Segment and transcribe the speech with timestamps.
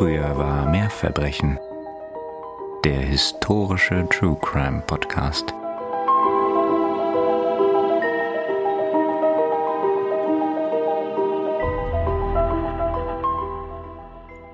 [0.00, 1.58] Früher war mehr Verbrechen.
[2.86, 5.52] Der historische True Crime Podcast.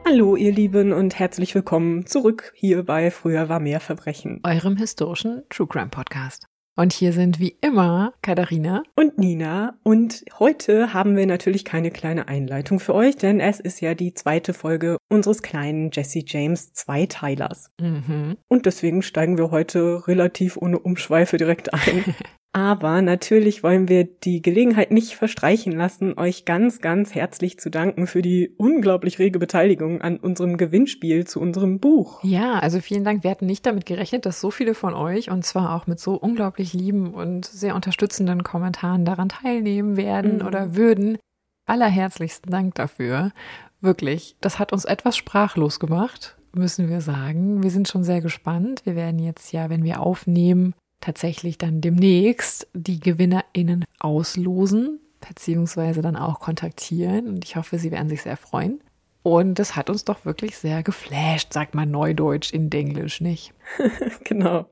[0.05, 4.41] Hallo ihr Lieben und herzlich willkommen zurück hier bei Früher war mehr Verbrechen.
[4.43, 6.49] Eurem historischen True Crime Podcast.
[6.79, 9.79] Und hier sind wie immer Katharina und Nina.
[9.83, 14.13] Und heute haben wir natürlich keine kleine Einleitung für euch, denn es ist ja die
[14.13, 17.71] zweite Folge unseres kleinen Jesse James Zweiteilers.
[17.81, 18.37] Mhm.
[18.49, 22.15] Und deswegen steigen wir heute relativ ohne Umschweife direkt ein.
[22.57, 28.07] Aber natürlich wollen wir die Gelegenheit nicht verstreichen lassen, euch ganz, ganz herzlich zu danken
[28.07, 32.25] für die unglaublich rege Beteiligung an unserem Gewinnspiel zu unserem Buch.
[32.25, 33.25] Ja, also vielen Dank.
[33.25, 36.15] Wir hatten nicht damit gerechnet, dass so viele von euch, und zwar auch mit so
[36.15, 40.47] unglaublich lieben und sehr unterstützenden Kommentaren daran teilnehmen werden mhm.
[40.47, 41.19] oder würden.
[41.67, 43.33] Allerherzlichsten Dank dafür.
[43.83, 47.63] Wirklich, das hat uns etwas sprachlos gemacht, müssen wir sagen.
[47.63, 48.81] Wir sind schon sehr gespannt.
[48.87, 56.17] Wir werden jetzt ja, wenn wir aufnehmen, tatsächlich dann demnächst die GewinnerInnen auslosen, beziehungsweise dann
[56.17, 57.29] auch kontaktieren.
[57.29, 58.81] Und ich hoffe, sie werden sich sehr freuen.
[59.23, 63.53] Und das hat uns doch wirklich sehr geflasht, sagt man neudeutsch in Denglisch, nicht?
[64.25, 64.67] genau.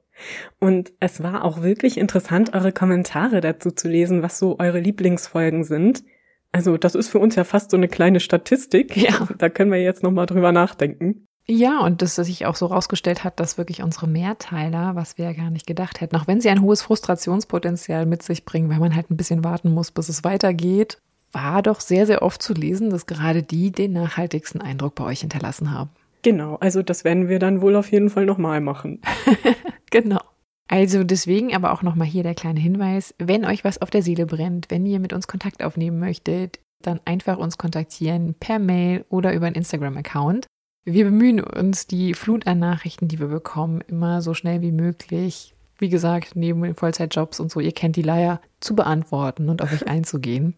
[0.61, 5.65] Und es war auch wirklich interessant, eure Kommentare dazu zu lesen, was so eure Lieblingsfolgen
[5.65, 6.05] sind.
[6.53, 8.97] Also das ist für uns ja fast so eine kleine Statistik.
[8.97, 9.27] Ja.
[9.39, 11.27] Da können wir jetzt nochmal drüber nachdenken.
[11.47, 15.33] Ja, und dass sich auch so rausgestellt hat, dass wirklich unsere Mehrteiler, was wir ja
[15.33, 18.95] gar nicht gedacht hätten, auch wenn sie ein hohes Frustrationspotenzial mit sich bringen, weil man
[18.95, 20.99] halt ein bisschen warten muss, bis es weitergeht,
[21.33, 25.21] war doch sehr, sehr oft zu lesen, dass gerade die den nachhaltigsten Eindruck bei euch
[25.21, 25.91] hinterlassen haben.
[26.23, 29.03] Genau, also das werden wir dann wohl auf jeden Fall nochmal machen.
[29.91, 30.21] genau.
[30.69, 34.25] Also deswegen aber auch nochmal hier der kleine Hinweis, wenn euch was auf der Seele
[34.25, 39.35] brennt, wenn ihr mit uns Kontakt aufnehmen möchtet, dann einfach uns kontaktieren per Mail oder
[39.35, 40.47] über einen Instagram-Account.
[40.87, 45.55] Wir bemühen uns, die Flut an Nachrichten, die wir bekommen, immer so schnell wie möglich,
[45.79, 49.73] wie gesagt, neben den Vollzeitjobs und so, ihr kennt die Leier, zu beantworten und auf
[49.73, 50.55] euch einzugehen.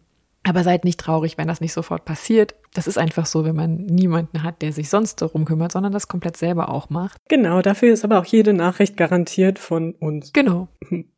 [0.47, 2.55] Aber seid nicht traurig, wenn das nicht sofort passiert.
[2.73, 6.07] Das ist einfach so, wenn man niemanden hat, der sich sonst darum kümmert, sondern das
[6.07, 7.17] komplett selber auch macht.
[7.27, 10.31] Genau, dafür ist aber auch jede Nachricht garantiert von uns.
[10.31, 10.67] Genau.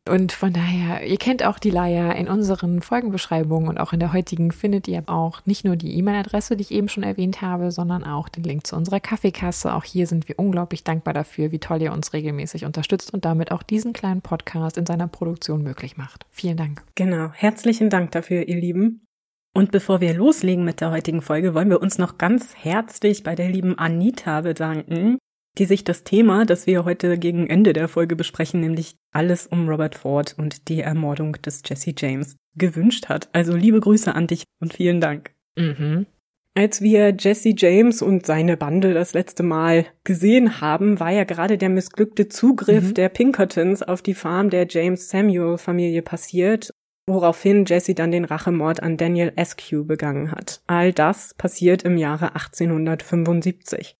[0.08, 4.12] Und von daher, ihr kennt auch die Leier in unseren Folgenbeschreibungen und auch in der
[4.12, 8.04] heutigen findet ihr auch nicht nur die E-Mail-Adresse, die ich eben schon erwähnt habe, sondern
[8.04, 9.74] auch den Link zu unserer Kaffeekasse.
[9.74, 13.52] Auch hier sind wir unglaublich dankbar dafür, wie toll ihr uns regelmäßig unterstützt und damit
[13.52, 16.24] auch diesen kleinen Podcast in seiner Produktion möglich macht.
[16.30, 16.82] Vielen Dank.
[16.94, 19.06] Genau, herzlichen Dank dafür, ihr Lieben.
[19.52, 23.34] Und bevor wir loslegen mit der heutigen Folge, wollen wir uns noch ganz herzlich bei
[23.34, 25.18] der lieben Anita bedanken,
[25.58, 29.68] die sich das Thema, das wir heute gegen Ende der Folge besprechen, nämlich alles um
[29.68, 33.28] Robert Ford und die Ermordung des Jesse James, gewünscht hat.
[33.32, 35.32] Also liebe Grüße an dich und vielen Dank.
[35.56, 36.06] Mhm.
[36.54, 41.58] Als wir Jesse James und seine Bande das letzte Mal gesehen haben, war ja gerade
[41.58, 42.94] der missglückte Zugriff mhm.
[42.94, 46.70] der Pinkertons auf die Farm der James Samuel Familie passiert
[47.06, 50.62] woraufhin Jesse dann den Rachemord an Daniel Askew begangen hat.
[50.66, 53.96] All das passiert im Jahre 1875.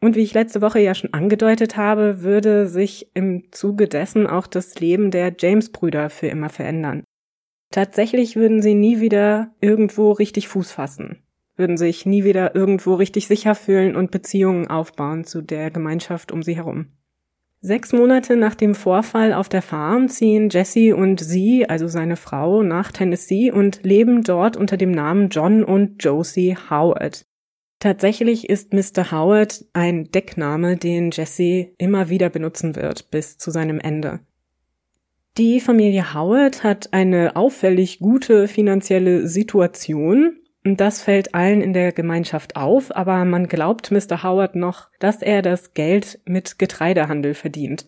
[0.00, 4.46] Und wie ich letzte Woche ja schon angedeutet habe, würde sich im Zuge dessen auch
[4.46, 7.04] das Leben der James-Brüder für immer verändern.
[7.70, 11.22] Tatsächlich würden sie nie wieder irgendwo richtig Fuß fassen,
[11.56, 16.42] würden sich nie wieder irgendwo richtig sicher fühlen und Beziehungen aufbauen zu der Gemeinschaft um
[16.42, 16.92] sie herum.
[17.66, 22.62] Sechs Monate nach dem Vorfall auf der Farm ziehen Jesse und sie, also seine Frau,
[22.62, 27.24] nach Tennessee und leben dort unter dem Namen John und Josie Howard.
[27.78, 29.10] Tatsächlich ist Mr.
[29.12, 34.20] Howard ein Deckname, den Jesse immer wieder benutzen wird, bis zu seinem Ende.
[35.38, 42.56] Die Familie Howard hat eine auffällig gute finanzielle Situation das fällt allen in der Gemeinschaft
[42.56, 44.22] auf, aber man glaubt Mr.
[44.22, 47.86] Howard noch, dass er das Geld mit Getreidehandel verdient.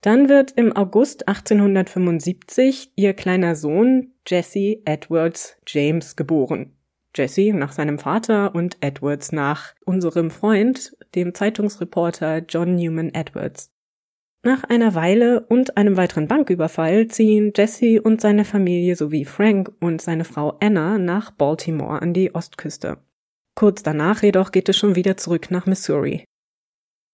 [0.00, 6.74] Dann wird im August 1875 ihr kleiner Sohn Jesse Edwards James geboren.
[7.14, 13.72] Jesse nach seinem Vater und Edwards nach unserem Freund, dem Zeitungsreporter John Newman Edwards.
[14.42, 20.00] Nach einer Weile und einem weiteren Banküberfall ziehen Jesse und seine Familie sowie Frank und
[20.00, 22.98] seine Frau Anna nach Baltimore an die Ostküste.
[23.54, 26.24] Kurz danach jedoch geht es schon wieder zurück nach Missouri.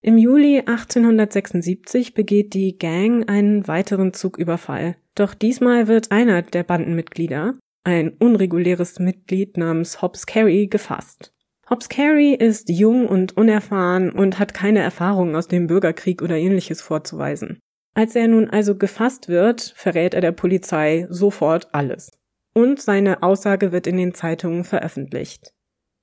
[0.02, 4.96] Im Juli 1876 begeht die Gang einen weiteren Zugüberfall.
[5.16, 11.32] Doch diesmal wird einer der Bandenmitglieder, ein unreguläres Mitglied namens Hobbs Carey, gefasst.
[11.68, 16.80] Hobbs Carey ist jung und unerfahren und hat keine Erfahrung aus dem Bürgerkrieg oder ähnliches
[16.80, 17.58] vorzuweisen.
[17.94, 22.10] Als er nun also gefasst wird, verrät er der Polizei sofort alles.
[22.54, 25.54] Und seine Aussage wird in den Zeitungen veröffentlicht.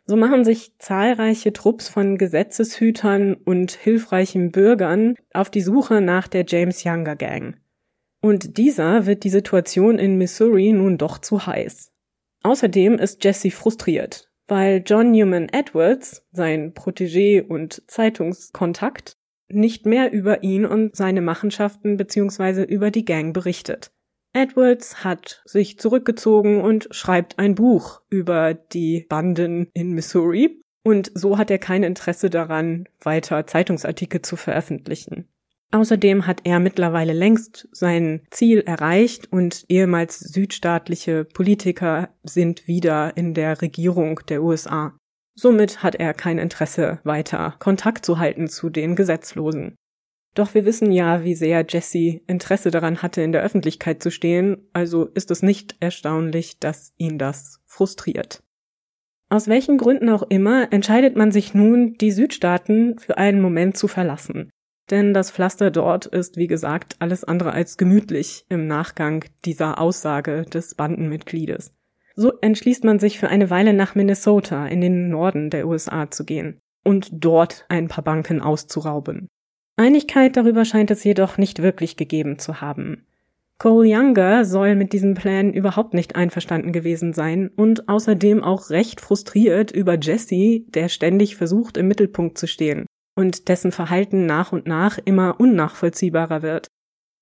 [0.05, 6.43] So machen sich zahlreiche Trupps von Gesetzeshütern und hilfreichen Bürgern auf die Suche nach der
[6.45, 7.55] James Younger Gang.
[8.21, 11.91] Und dieser wird die Situation in Missouri nun doch zu heiß.
[12.43, 19.17] Außerdem ist Jesse frustriert, weil John Newman Edwards, sein Protégé und Zeitungskontakt,
[19.49, 22.61] nicht mehr über ihn und seine Machenschaften bzw.
[22.61, 23.91] über die Gang berichtet.
[24.31, 31.39] Edwards hat sich zurückgezogen und schreibt ein Buch über die Banden in Missouri und so
[31.39, 35.27] hat er kein Interesse daran, weiter Zeitungsartikel zu veröffentlichen.
[35.73, 43.33] Außerdem hat er mittlerweile längst sein Ziel erreicht und ehemals südstaatliche Politiker sind wieder in
[43.33, 44.95] der Regierung der USA.
[45.33, 49.73] Somit hat er kein Interesse weiter Kontakt zu halten zu den Gesetzlosen.
[50.35, 54.67] Doch wir wissen ja, wie sehr Jesse Interesse daran hatte, in der Öffentlichkeit zu stehen,
[54.73, 58.43] also ist es nicht erstaunlich, dass ihn das frustriert.
[59.29, 63.87] Aus welchen Gründen auch immer entscheidet man sich nun, die Südstaaten für einen Moment zu
[63.87, 64.51] verlassen.
[64.93, 70.43] Denn das Pflaster dort ist, wie gesagt, alles andere als gemütlich im Nachgang dieser Aussage
[70.43, 71.73] des Bandenmitgliedes.
[72.15, 76.25] So entschließt man sich für eine Weile nach Minnesota in den Norden der USA zu
[76.25, 79.29] gehen und dort ein paar Banken auszurauben.
[79.77, 83.07] Einigkeit darüber scheint es jedoch nicht wirklich gegeben zu haben.
[83.57, 89.01] Cole Younger soll mit diesem Plan überhaupt nicht einverstanden gewesen sein und außerdem auch recht
[89.01, 94.67] frustriert über Jesse, der ständig versucht, im Mittelpunkt zu stehen und dessen Verhalten nach und
[94.67, 96.67] nach immer unnachvollziehbarer wird.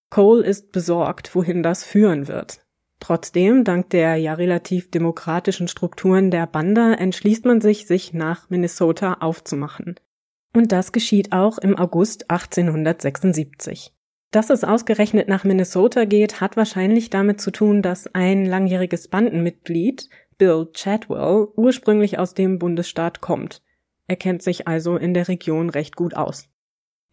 [0.09, 2.65] Cole ist besorgt, wohin das führen wird.
[2.99, 9.15] Trotzdem, dank der ja relativ demokratischen Strukturen der Banda, entschließt man sich, sich nach Minnesota
[9.21, 9.95] aufzumachen.
[10.53, 13.93] Und das geschieht auch im August 1876.
[14.31, 20.07] Dass es ausgerechnet nach Minnesota geht, hat wahrscheinlich damit zu tun, dass ein langjähriges Bandenmitglied,
[20.37, 23.61] Bill Chadwell, ursprünglich aus dem Bundesstaat kommt.
[24.11, 26.49] Er kennt sich also in der Region recht gut aus.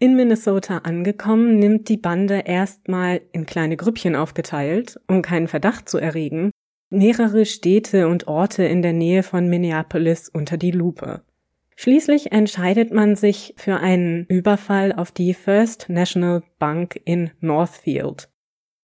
[0.01, 5.99] In Minnesota angekommen, nimmt die Bande erstmal in kleine Grüppchen aufgeteilt, um keinen Verdacht zu
[5.99, 6.51] erregen,
[6.91, 11.23] mehrere Städte und Orte in der Nähe von Minneapolis unter die Lupe.
[11.77, 18.29] Schließlich entscheidet man sich für einen Überfall auf die First National Bank in Northfield.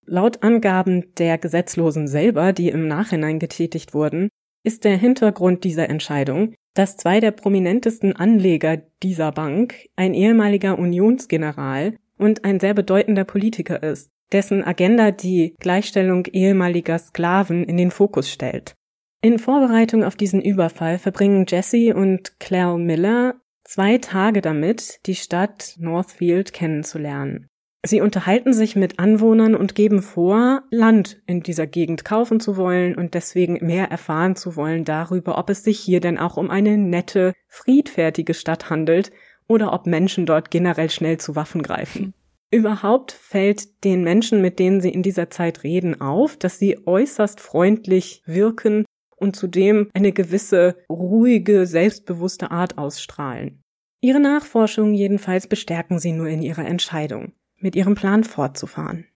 [0.07, 4.29] Laut Angaben der Gesetzlosen selber, die im Nachhinein getätigt wurden,
[4.65, 11.97] ist der Hintergrund dieser Entscheidung, dass zwei der prominentesten Anleger dieser Bank ein ehemaliger Unionsgeneral
[12.19, 18.31] und ein sehr bedeutender Politiker ist, dessen Agenda die Gleichstellung ehemaliger Sklaven in den Fokus
[18.31, 18.75] stellt.
[19.21, 25.77] In Vorbereitung auf diesen Überfall verbringen Jesse und Claire Miller zwei Tage damit, die Stadt
[25.79, 27.47] Northfield kennenzulernen.
[27.87, 32.95] Sie unterhalten sich mit Anwohnern und geben vor, Land in dieser Gegend kaufen zu wollen
[32.95, 36.79] und deswegen mehr erfahren zu wollen darüber, ob es sich hier denn auch um eine
[36.79, 39.13] nette, friedfertige Stadt handelt
[39.49, 42.15] oder ob Menschen dort generell schnell zu Waffen greifen.
[42.51, 47.39] Überhaupt fällt den Menschen, mit denen sie in dieser Zeit reden, auf, dass sie äußerst
[47.39, 53.61] freundlich wirken und zudem eine gewisse ruhige, selbstbewusste Art ausstrahlen.
[54.01, 57.33] Ihre Nachforschungen jedenfalls bestärken sie nur in ihrer Entscheidung,
[57.65, 59.07] mit ihrem Plan fortzufahren.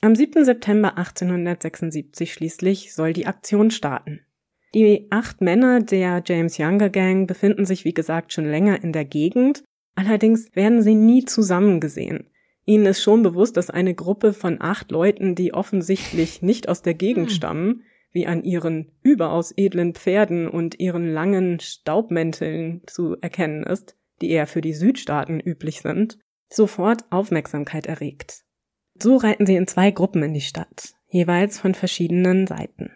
[0.00, 0.44] Am 7.
[0.44, 4.20] September 1876 schließlich soll die Aktion starten.
[4.74, 9.04] Die acht Männer der James Younger Gang befinden sich wie gesagt schon länger in der
[9.04, 9.62] Gegend,
[9.94, 12.30] allerdings werden sie nie zusammen gesehen.
[12.64, 16.94] Ihnen ist schon bewusst, dass eine Gruppe von acht Leuten, die offensichtlich nicht aus der
[16.94, 17.34] Gegend hm.
[17.34, 24.30] stammen, wie an ihren überaus edlen Pferden und ihren langen Staubmänteln zu erkennen ist, die
[24.30, 26.18] eher für die Südstaaten üblich sind,
[26.54, 28.42] sofort Aufmerksamkeit erregt.
[29.00, 32.90] So reiten sie in zwei Gruppen in die Stadt, jeweils von verschiedenen Seiten.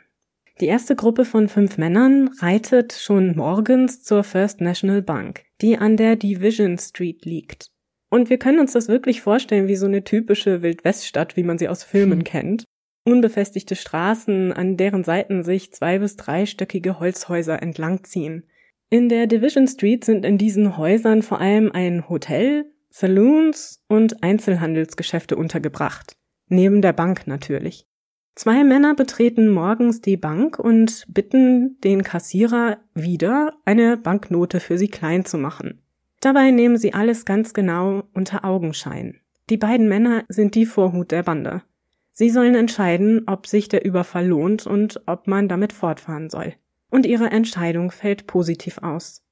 [0.61, 5.97] Die erste Gruppe von fünf Männern reitet schon morgens zur First National Bank, die an
[5.97, 7.71] der Division Street liegt.
[8.09, 11.69] Und wir können uns das wirklich vorstellen wie so eine typische Wildweststadt, wie man sie
[11.69, 12.25] aus Filmen hm.
[12.25, 12.65] kennt
[13.07, 18.45] unbefestigte Straßen, an deren Seiten sich zwei- bis dreistöckige Holzhäuser entlangziehen.
[18.91, 22.67] In der Division Street sind in diesen Häusern vor allem ein Hotel,
[22.99, 26.17] Saloons und Einzelhandelsgeschäfte untergebracht.
[26.49, 27.87] Neben der Bank natürlich.
[28.35, 34.89] Zwei Männer betreten morgens die Bank und bitten den Kassierer wieder, eine Banknote für sie
[34.89, 35.83] klein zu machen.
[36.21, 39.21] Dabei nehmen sie alles ganz genau unter Augenschein.
[39.51, 41.65] Die beiden Männer sind die Vorhut der Bande.
[42.13, 46.55] Sie sollen entscheiden, ob sich der Überfall lohnt und ob man damit fortfahren soll.
[46.91, 49.26] Und ihre Entscheidung fällt positiv aus.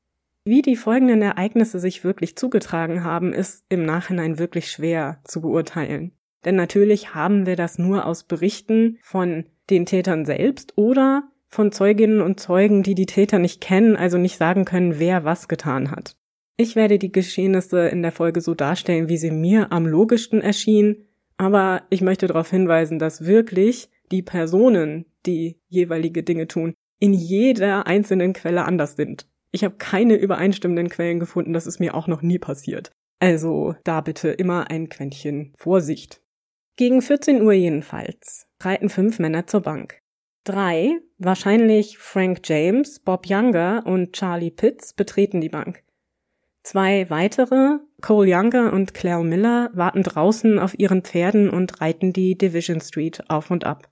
[0.47, 6.13] Wie die folgenden Ereignisse sich wirklich zugetragen haben, ist im Nachhinein wirklich schwer zu beurteilen.
[6.45, 12.21] Denn natürlich haben wir das nur aus Berichten von den Tätern selbst oder von Zeuginnen
[12.21, 16.17] und Zeugen, die die Täter nicht kennen, also nicht sagen können, wer was getan hat.
[16.59, 21.09] Ich werde die Geschehnisse in der Folge so darstellen, wie sie mir am logischsten erschienen,
[21.39, 27.87] aber ich möchte darauf hinweisen, dass wirklich die Personen, die jeweilige Dinge tun, in jeder
[27.87, 29.27] einzelnen Quelle anders sind.
[29.55, 32.91] Ich habe keine übereinstimmenden Quellen gefunden, das ist mir auch noch nie passiert.
[33.21, 36.21] Also da bitte immer ein Quäntchen Vorsicht.
[36.75, 40.01] Gegen 14 Uhr jedenfalls reiten fünf Männer zur Bank.
[40.43, 45.85] Drei, wahrscheinlich Frank James, Bob Younger und Charlie Pitts, betreten die Bank.
[46.65, 52.37] Zwei weitere, Cole Younger und Claire Miller, warten draußen auf ihren Pferden und reiten die
[52.37, 53.89] Division Street auf und ab.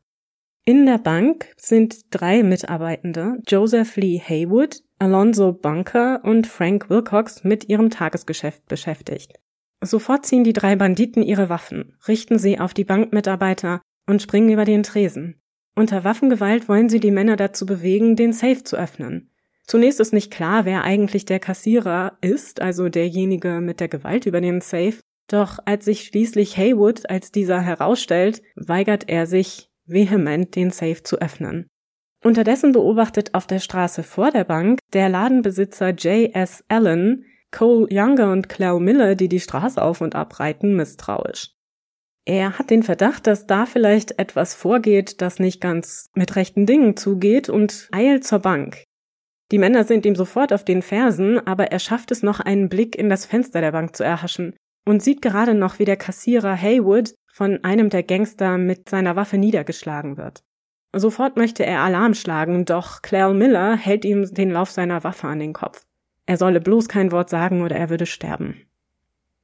[0.64, 7.69] In der Bank sind drei Mitarbeitende, Joseph Lee Haywood, Alonzo Bunker und Frank Wilcox mit
[7.69, 9.33] ihrem Tagesgeschäft beschäftigt.
[9.81, 14.64] Sofort ziehen die drei Banditen ihre Waffen, richten sie auf die Bankmitarbeiter und springen über
[14.64, 15.40] den Tresen.
[15.75, 19.33] Unter Waffengewalt wollen sie die Männer dazu bewegen, den Safe zu öffnen.
[19.66, 24.40] Zunächst ist nicht klar, wer eigentlich der Kassierer ist, also derjenige mit der Gewalt über
[24.40, 24.95] den Safe,
[25.26, 31.21] doch als sich schließlich Haywood als dieser herausstellt, weigert er sich vehement, den Safe zu
[31.21, 31.67] öffnen.
[32.25, 36.65] Unterdessen beobachtet auf der Straße vor der Bank der Ladenbesitzer J.S.
[36.69, 41.51] Allen Cole Younger und Claire Miller, die die Straße auf und ab reiten, misstrauisch.
[42.25, 46.97] Er hat den Verdacht, dass da vielleicht etwas vorgeht, das nicht ganz mit rechten Dingen
[46.97, 48.85] zugeht und eilt zur Bank.
[49.51, 52.97] Die Männer sind ihm sofort auf den Fersen, aber er schafft es noch einen Blick
[52.97, 57.12] in das Fenster der Bank zu erhaschen und sieht gerade noch, wie der Kassierer Haywood
[57.33, 60.45] von einem der Gangster mit seiner Waffe niedergeschlagen wird.
[60.95, 65.39] Sofort möchte er Alarm schlagen, doch Claire Miller hält ihm den Lauf seiner Waffe an
[65.39, 65.87] den Kopf.
[66.27, 68.61] Er solle bloß kein Wort sagen oder er würde sterben.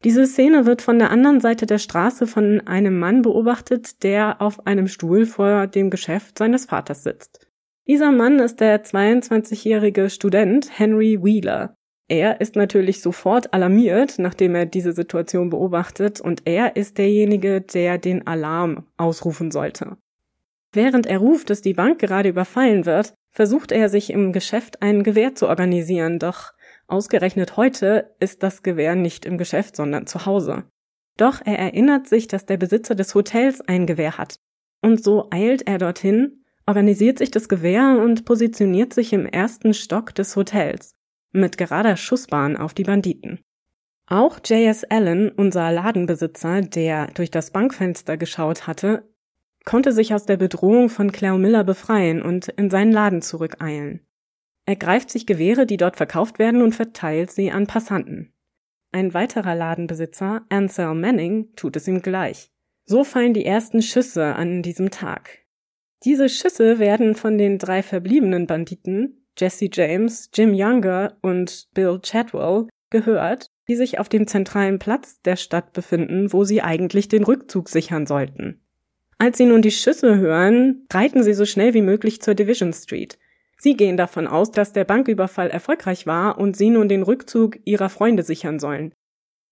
[0.05, 4.67] Diese Szene wird von der anderen Seite der Straße von einem Mann beobachtet, der auf
[4.67, 7.49] einem Stuhl vor dem Geschäft seines Vaters sitzt.
[7.87, 11.78] Dieser Mann ist der 22-jährige Student Henry Wheeler.
[12.09, 17.99] Er ist natürlich sofort alarmiert, nachdem er diese Situation beobachtet, und er ist derjenige, der
[17.99, 19.99] den Alarm ausrufen sollte.
[20.73, 25.03] Während er ruft, dass die Bank gerade überfallen wird, versucht er sich im Geschäft ein
[25.03, 26.53] Gewehr zu organisieren, doch
[26.91, 30.65] Ausgerechnet heute ist das Gewehr nicht im Geschäft, sondern zu Hause.
[31.19, 34.41] Doch er erinnert sich, dass der Besitzer des Hotels ein Gewehr hat.
[34.81, 40.15] Und so eilt er dorthin, organisiert sich das Gewehr und positioniert sich im ersten Stock
[40.15, 40.95] des Hotels,
[41.33, 43.41] mit gerader Schussbahn auf die Banditen.
[44.07, 44.85] Auch J.S.
[44.85, 49.05] Allen, unser Ladenbesitzer, der durch das Bankfenster geschaut hatte,
[49.65, 54.01] konnte sich aus der Bedrohung von Claire Miller befreien und in seinen Laden zurückeilen.
[54.65, 58.33] Er greift sich Gewehre, die dort verkauft werden, und verteilt sie an Passanten.
[58.93, 62.51] Ein weiterer Ladenbesitzer, Ansel Manning, tut es ihm gleich.
[62.87, 65.41] So fallen die ersten Schüsse an diesem Tag.
[66.05, 72.69] Diese Schüsse werden von den drei verbliebenen Banditen, Jesse James, Jim Younger und Bill Chadwell,
[72.91, 77.69] gehört, die sich auf dem zentralen Platz der Stadt befinden, wo sie eigentlich den Rückzug
[77.69, 78.65] sichern sollten.
[79.19, 83.19] Als sie nun die Schüsse hören, reiten sie so schnell wie möglich zur Division Street,
[83.61, 87.89] Sie gehen davon aus, dass der Banküberfall erfolgreich war und sie nun den Rückzug ihrer
[87.89, 88.95] Freunde sichern sollen.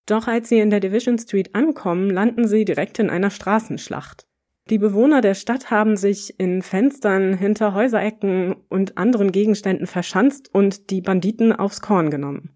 [0.05, 4.25] Doch als sie in der Division Street ankommen, landen sie direkt in einer Straßenschlacht.
[4.69, 10.89] Die Bewohner der Stadt haben sich in Fenstern, hinter Häuserecken und anderen Gegenständen verschanzt und
[10.89, 12.49] die Banditen aufs Korn genommen.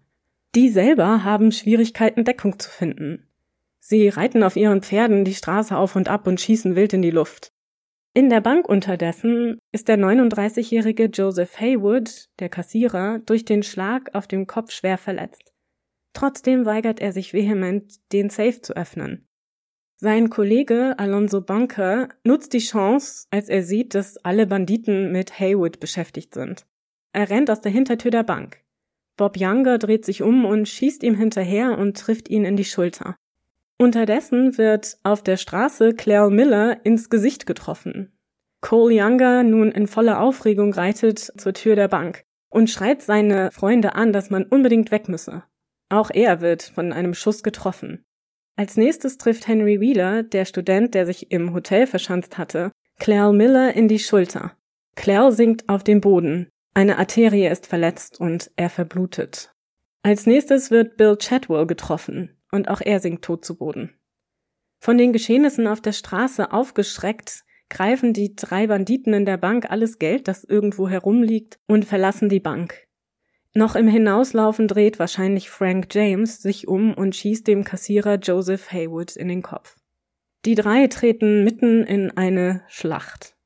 [0.54, 3.26] Die selber haben Schwierigkeiten, Deckung zu finden.
[3.80, 7.10] Sie reiten auf ihren Pferden die Straße auf und ab und schießen wild in die
[7.10, 7.52] Luft.
[8.12, 14.26] In der Bank unterdessen ist der 39-jährige Joseph Haywood, der Kassierer, durch den Schlag auf
[14.26, 15.54] dem Kopf schwer verletzt.
[16.12, 19.26] Trotzdem weigert er sich vehement, den Safe zu öffnen.
[20.04, 25.78] Sein Kollege Alonso Bunker nutzt die Chance, als er sieht, dass alle Banditen mit Haywood
[25.78, 26.66] beschäftigt sind.
[27.12, 28.64] Er rennt aus der Hintertür der Bank.
[29.16, 33.14] Bob Younger dreht sich um und schießt ihm hinterher und trifft ihn in die Schulter.
[33.78, 38.10] Unterdessen wird auf der Straße Claire Miller ins Gesicht getroffen.
[38.60, 43.94] Cole Younger nun in voller Aufregung reitet zur Tür der Bank und schreit seine Freunde
[43.94, 45.44] an, dass man unbedingt weg müsse.
[45.90, 48.04] Auch er wird von einem Schuss getroffen.
[48.56, 53.74] Als nächstes trifft Henry Wheeler, der Student, der sich im Hotel verschanzt hatte, Claire Miller
[53.74, 54.56] in die Schulter.
[54.94, 56.48] Claire sinkt auf den Boden.
[56.74, 59.54] Eine Arterie ist verletzt und er verblutet.
[60.02, 63.94] Als nächstes wird Bill Chadwell getroffen und auch er sinkt tot zu Boden.
[64.78, 69.98] Von den Geschehnissen auf der Straße aufgeschreckt, greifen die drei Banditen in der Bank alles
[69.98, 72.86] Geld, das irgendwo herumliegt, und verlassen die Bank.
[73.54, 79.14] Noch im Hinauslaufen dreht wahrscheinlich Frank James sich um und schießt dem Kassierer Joseph Haywood
[79.16, 79.76] in den Kopf.
[80.44, 83.36] Die drei treten mitten in eine Schlacht.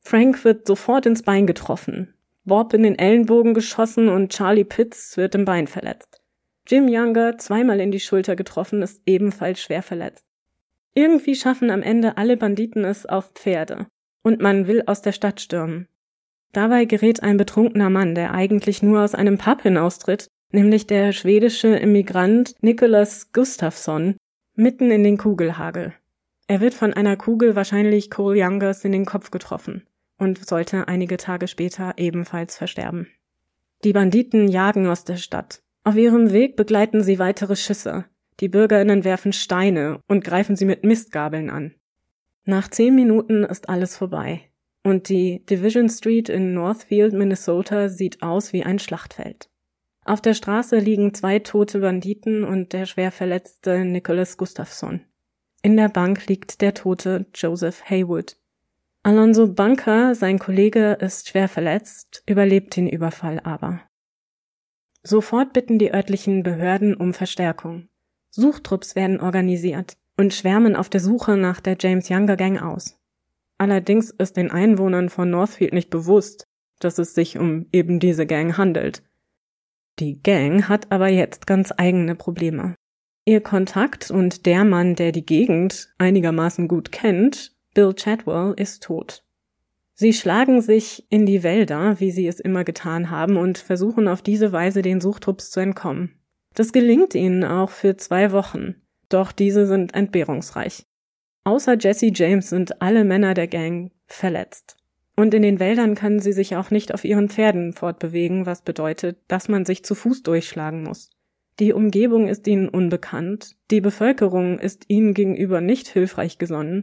[0.00, 5.34] Frank wird sofort ins Bein getroffen, Bob in den Ellenbogen geschossen und Charlie Pitts wird
[5.34, 6.22] im Bein verletzt.
[6.66, 10.26] Jim Younger, zweimal in die Schulter getroffen, ist ebenfalls schwer verletzt.
[10.94, 13.86] Irgendwie schaffen am Ende alle Banditen es auf Pferde
[14.22, 15.88] und man will aus der Stadt stürmen.
[16.54, 21.74] Dabei gerät ein betrunkener Mann, der eigentlich nur aus einem Pub hinaustritt, nämlich der schwedische
[21.76, 24.16] Immigrant Nicholas Gustafsson,
[24.54, 25.94] mitten in den Kugelhagel.
[26.46, 29.84] Er wird von einer Kugel wahrscheinlich Cole Youngers in den Kopf getroffen
[30.16, 33.08] und sollte einige Tage später ebenfalls versterben.
[33.82, 35.60] Die Banditen jagen aus der Stadt.
[35.82, 38.04] Auf ihrem Weg begleiten sie weitere Schüsse.
[38.38, 41.74] Die Bürgerinnen werfen Steine und greifen sie mit Mistgabeln an.
[42.44, 44.42] Nach zehn Minuten ist alles vorbei.
[44.84, 49.48] Und die Division Street in Northfield, Minnesota sieht aus wie ein Schlachtfeld.
[50.04, 55.00] Auf der Straße liegen zwei tote Banditen und der schwer verletzte Nicholas Gustafsson.
[55.62, 58.36] In der Bank liegt der tote Joseph Haywood.
[59.02, 63.80] Alonso Bunker, sein Kollege, ist schwer verletzt, überlebt den Überfall aber.
[65.02, 67.88] Sofort bitten die örtlichen Behörden um Verstärkung.
[68.30, 72.98] Suchtrupps werden organisiert und schwärmen auf der Suche nach der James Younger Gang aus.
[73.58, 76.46] Allerdings ist den Einwohnern von Northfield nicht bewusst,
[76.80, 79.02] dass es sich um eben diese Gang handelt.
[80.00, 82.74] Die Gang hat aber jetzt ganz eigene Probleme.
[83.24, 89.24] Ihr Kontakt und der Mann, der die Gegend einigermaßen gut kennt, Bill Chadwell, ist tot.
[89.94, 94.22] Sie schlagen sich in die Wälder, wie sie es immer getan haben, und versuchen auf
[94.22, 96.18] diese Weise den Suchtrupps zu entkommen.
[96.54, 98.74] Das gelingt ihnen auch für zwei Wochen,
[99.08, 100.84] doch diese sind entbehrungsreich.
[101.44, 104.76] Außer Jesse James sind alle Männer der Gang verletzt.
[105.14, 109.18] Und in den Wäldern können sie sich auch nicht auf ihren Pferden fortbewegen, was bedeutet,
[109.28, 111.10] dass man sich zu Fuß durchschlagen muss.
[111.60, 116.82] Die Umgebung ist ihnen unbekannt, die Bevölkerung ist ihnen gegenüber nicht hilfreich gesonnen.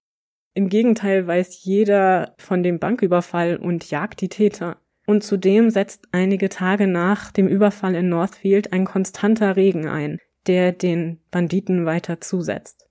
[0.53, 4.77] Im Gegenteil weiß jeder von dem Banküberfall und jagt die Täter.
[5.07, 10.71] Und zudem setzt einige Tage nach dem Überfall in Northfield ein konstanter Regen ein, der
[10.71, 12.90] den Banditen weiter zusetzt.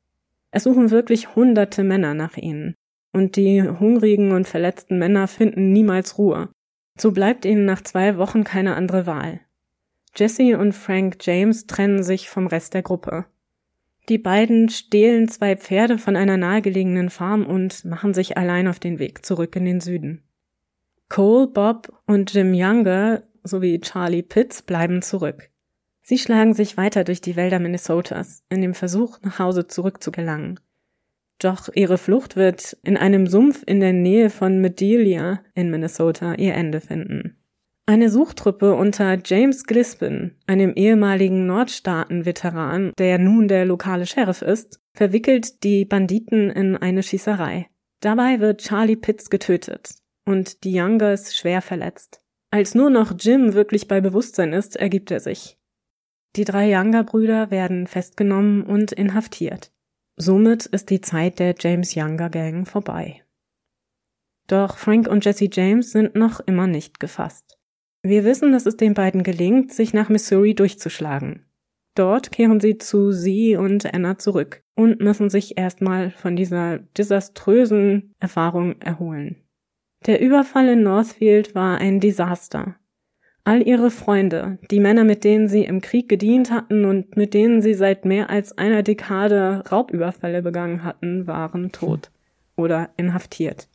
[0.51, 2.75] Es suchen wirklich hunderte Männer nach ihnen.
[3.13, 6.49] Und die hungrigen und verletzten Männer finden niemals Ruhe.
[6.99, 9.41] So bleibt ihnen nach zwei Wochen keine andere Wahl.
[10.17, 13.27] Jesse und Frank James trennen sich vom Rest der Gruppe.
[14.09, 18.99] Die beiden stehlen zwei Pferde von einer nahegelegenen Farm und machen sich allein auf den
[18.99, 20.23] Weg zurück in den Süden.
[21.09, 25.50] Cole, Bob und Jim Younger sowie Charlie Pitts bleiben zurück.
[26.11, 30.59] Sie schlagen sich weiter durch die Wälder Minnesotas in dem Versuch, nach Hause zurückzugelangen.
[31.39, 36.55] Doch ihre Flucht wird in einem Sumpf in der Nähe von Medelia in Minnesota ihr
[36.55, 37.37] Ende finden.
[37.87, 45.63] Eine Suchtruppe unter James Glispin, einem ehemaligen Nordstaaten-Veteran, der nun der lokale Sheriff ist, verwickelt
[45.63, 47.69] die Banditen in eine Schießerei.
[48.01, 49.95] Dabei wird Charlie Pitts getötet
[50.27, 52.21] und die Youngers schwer verletzt.
[52.51, 55.60] Als nur noch Jim wirklich bei Bewusstsein ist, ergibt er sich.
[56.37, 59.73] Die drei Younger-Brüder werden festgenommen und inhaftiert.
[60.17, 63.23] Somit ist die Zeit der James Younger Gang vorbei.
[64.47, 67.59] Doch Frank und Jesse James sind noch immer nicht gefasst.
[68.03, 71.45] Wir wissen, dass es den beiden gelingt, sich nach Missouri durchzuschlagen.
[71.95, 78.15] Dort kehren sie zu sie und Anna zurück und müssen sich erstmal von dieser desaströsen
[78.21, 79.37] Erfahrung erholen.
[80.07, 82.77] Der Überfall in Northfield war ein Desaster.
[83.45, 87.63] All ihre Freunde, die Männer, mit denen sie im Krieg gedient hatten und mit denen
[87.63, 92.11] sie seit mehr als einer Dekade Raubüberfälle begangen hatten, waren tot
[92.57, 93.69] oder inhaftiert.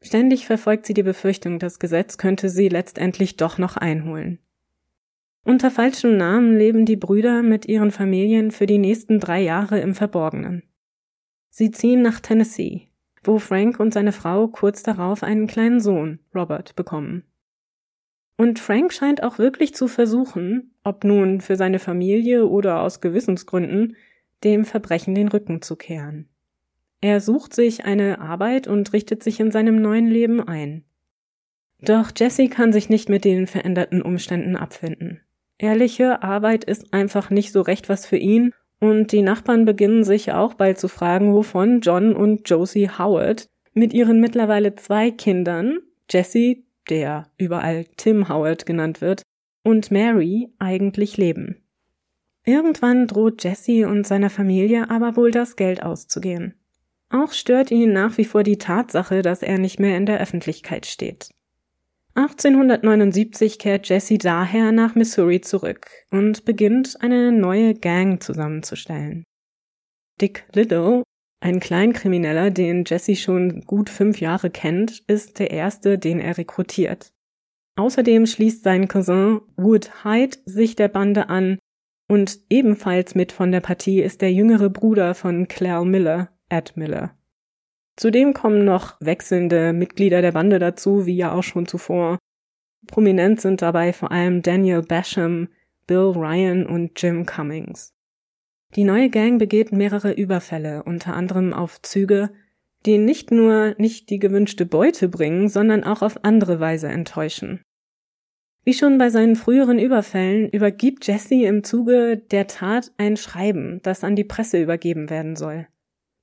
[0.00, 4.38] Ständig verfolgt sie die Befürchtung, das Gesetz könnte sie letztendlich doch noch einholen.
[5.44, 9.94] Unter falschem Namen leben die Brüder mit ihren Familien für die nächsten drei Jahre im
[9.94, 10.62] Verborgenen.
[11.50, 12.88] Sie ziehen nach Tennessee,
[13.24, 17.24] wo Frank und seine Frau kurz darauf einen kleinen Sohn, Robert, bekommen.
[18.38, 23.96] Und Frank scheint auch wirklich zu versuchen, ob nun für seine Familie oder aus Gewissensgründen,
[24.44, 26.28] dem Verbrechen den Rücken zu kehren.
[27.00, 30.84] Er sucht sich eine Arbeit und richtet sich in seinem neuen Leben ein.
[31.80, 35.20] Doch Jesse kann sich nicht mit den veränderten Umständen abfinden.
[35.58, 40.32] Ehrliche Arbeit ist einfach nicht so recht was für ihn und die Nachbarn beginnen sich
[40.32, 46.58] auch bald zu fragen, wovon John und Josie Howard mit ihren mittlerweile zwei Kindern, Jesse,
[46.90, 49.22] der überall Tim Howard genannt wird,
[49.62, 51.56] und Mary eigentlich leben.
[52.44, 56.54] Irgendwann droht Jesse und seiner Familie aber wohl das Geld auszugehen.
[57.10, 60.86] Auch stört ihn nach wie vor die Tatsache, dass er nicht mehr in der Öffentlichkeit
[60.86, 61.30] steht.
[62.14, 69.24] 1879 kehrt Jesse daher nach Missouri zurück und beginnt eine neue Gang zusammenzustellen.
[70.20, 71.04] Dick Little,
[71.40, 77.12] Ein Kleinkrimineller, den Jesse schon gut fünf Jahre kennt, ist der erste, den er rekrutiert.
[77.76, 81.58] Außerdem schließt sein Cousin Wood Hyde sich der Bande an
[82.08, 87.14] und ebenfalls mit von der Partie ist der jüngere Bruder von Claire Miller, Ed Miller.
[87.96, 92.18] Zudem kommen noch wechselnde Mitglieder der Bande dazu, wie ja auch schon zuvor.
[92.86, 95.48] Prominent sind dabei vor allem Daniel Basham,
[95.86, 97.92] Bill Ryan und Jim Cummings.
[98.76, 102.30] Die neue Gang begeht mehrere Überfälle, unter anderem auf Züge,
[102.86, 107.60] die nicht nur nicht die gewünschte Beute bringen, sondern auch auf andere Weise enttäuschen.
[108.64, 114.04] Wie schon bei seinen früheren Überfällen übergibt Jesse im Zuge der Tat ein Schreiben, das
[114.04, 115.66] an die Presse übergeben werden soll.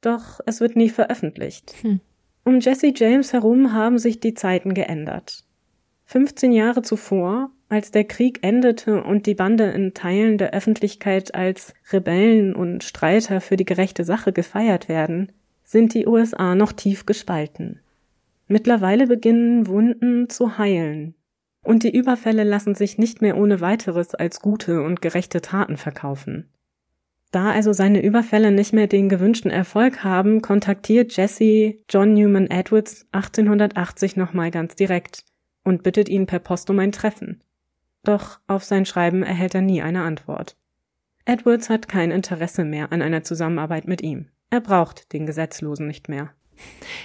[0.02, 1.74] Doch es wird nie veröffentlicht.
[1.82, 2.02] Hm.
[2.44, 5.45] Um Jesse James herum haben sich die Zeiten geändert.
[6.06, 11.74] 15 Jahre zuvor als der Krieg endete und die Bande in Teilen der Öffentlichkeit als
[11.92, 15.32] Rebellen und Streiter für die gerechte Sache gefeiert werden,
[15.64, 17.80] sind die USA noch tief gespalten.
[18.48, 21.16] Mittlerweile beginnen Wunden zu heilen,
[21.64, 26.48] und die Überfälle lassen sich nicht mehr ohne weiteres als gute und gerechte Taten verkaufen.
[27.32, 33.08] Da also seine Überfälle nicht mehr den gewünschten Erfolg haben, kontaktiert Jesse John Newman Edwards
[33.12, 35.26] 1880 nochmal ganz direkt
[35.66, 37.44] und bittet ihn per Post um ein Treffen.
[38.04, 40.56] Doch auf sein Schreiben erhält er nie eine Antwort.
[41.26, 44.28] Edwards hat kein Interesse mehr an einer Zusammenarbeit mit ihm.
[44.52, 46.32] Er braucht den Gesetzlosen nicht mehr.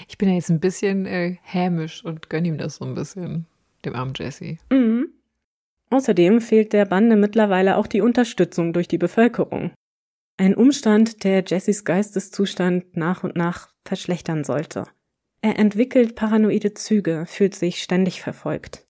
[0.08, 3.46] Ich bin ja jetzt ein bisschen äh, hämisch und gönn ihm das so ein bisschen,
[3.84, 4.58] dem armen Jesse.
[4.70, 5.08] Mhm.
[5.88, 9.72] Außerdem fehlt der Bande mittlerweile auch die Unterstützung durch die Bevölkerung.
[10.36, 14.86] Ein Umstand, der Jessys Geisteszustand nach und nach verschlechtern sollte.
[15.42, 18.86] Er entwickelt paranoide Züge, fühlt sich ständig verfolgt.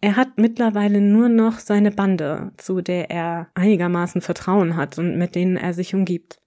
[0.00, 5.34] Er hat mittlerweile nur noch seine Bande, zu der er einigermaßen Vertrauen hat und mit
[5.34, 6.38] denen er sich umgibt.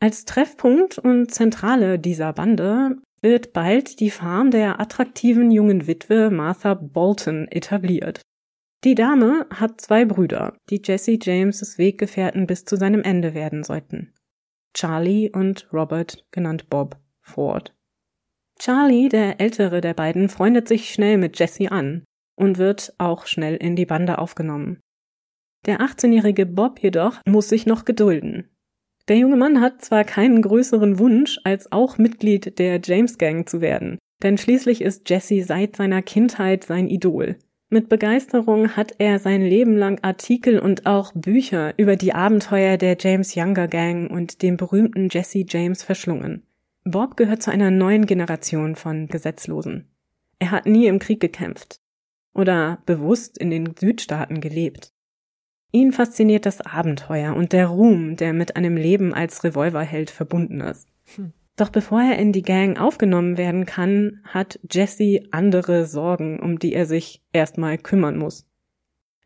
[0.00, 6.74] Als Treffpunkt und Zentrale dieser Bande wird bald die Farm der attraktiven jungen Witwe Martha
[6.74, 8.22] Bolton etabliert.
[8.84, 14.14] Die Dame hat zwei Brüder, die Jesse James' Weggefährten bis zu seinem Ende werden sollten.
[14.72, 17.74] Charlie und Robert, genannt Bob Ford.
[18.58, 22.04] Charlie, der ältere der beiden, freundet sich schnell mit Jesse an
[22.36, 24.80] und wird auch schnell in die Bande aufgenommen.
[25.66, 28.48] Der 18-jährige Bob jedoch muss sich noch gedulden.
[29.08, 33.60] Der junge Mann hat zwar keinen größeren Wunsch, als auch Mitglied der James Gang zu
[33.60, 37.36] werden, denn schließlich ist Jesse seit seiner Kindheit sein Idol.
[37.70, 42.96] Mit Begeisterung hat er sein Leben lang Artikel und auch Bücher über die Abenteuer der
[42.98, 46.47] James Younger Gang und dem berühmten Jesse James verschlungen.
[46.90, 49.88] Bob gehört zu einer neuen Generation von Gesetzlosen.
[50.38, 51.80] Er hat nie im Krieg gekämpft
[52.34, 54.92] oder bewusst in den Südstaaten gelebt.
[55.70, 60.88] Ihn fasziniert das Abenteuer und der Ruhm, der mit einem Leben als Revolverheld verbunden ist.
[61.16, 61.32] Hm.
[61.56, 66.72] Doch bevor er in die Gang aufgenommen werden kann, hat Jesse andere Sorgen, um die
[66.72, 68.46] er sich erstmal kümmern muss.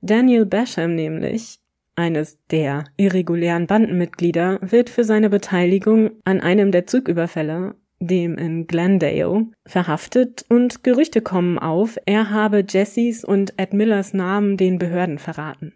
[0.01, 1.61] Daniel Basham nämlich,
[1.97, 9.47] eines der irregulären Bandenmitglieder, wird für seine Beteiligung an einem der Zugüberfälle dem in Glendale,
[9.65, 15.75] verhaftet und Gerüchte kommen auf, er habe Jessys und Ed Millers Namen den Behörden verraten.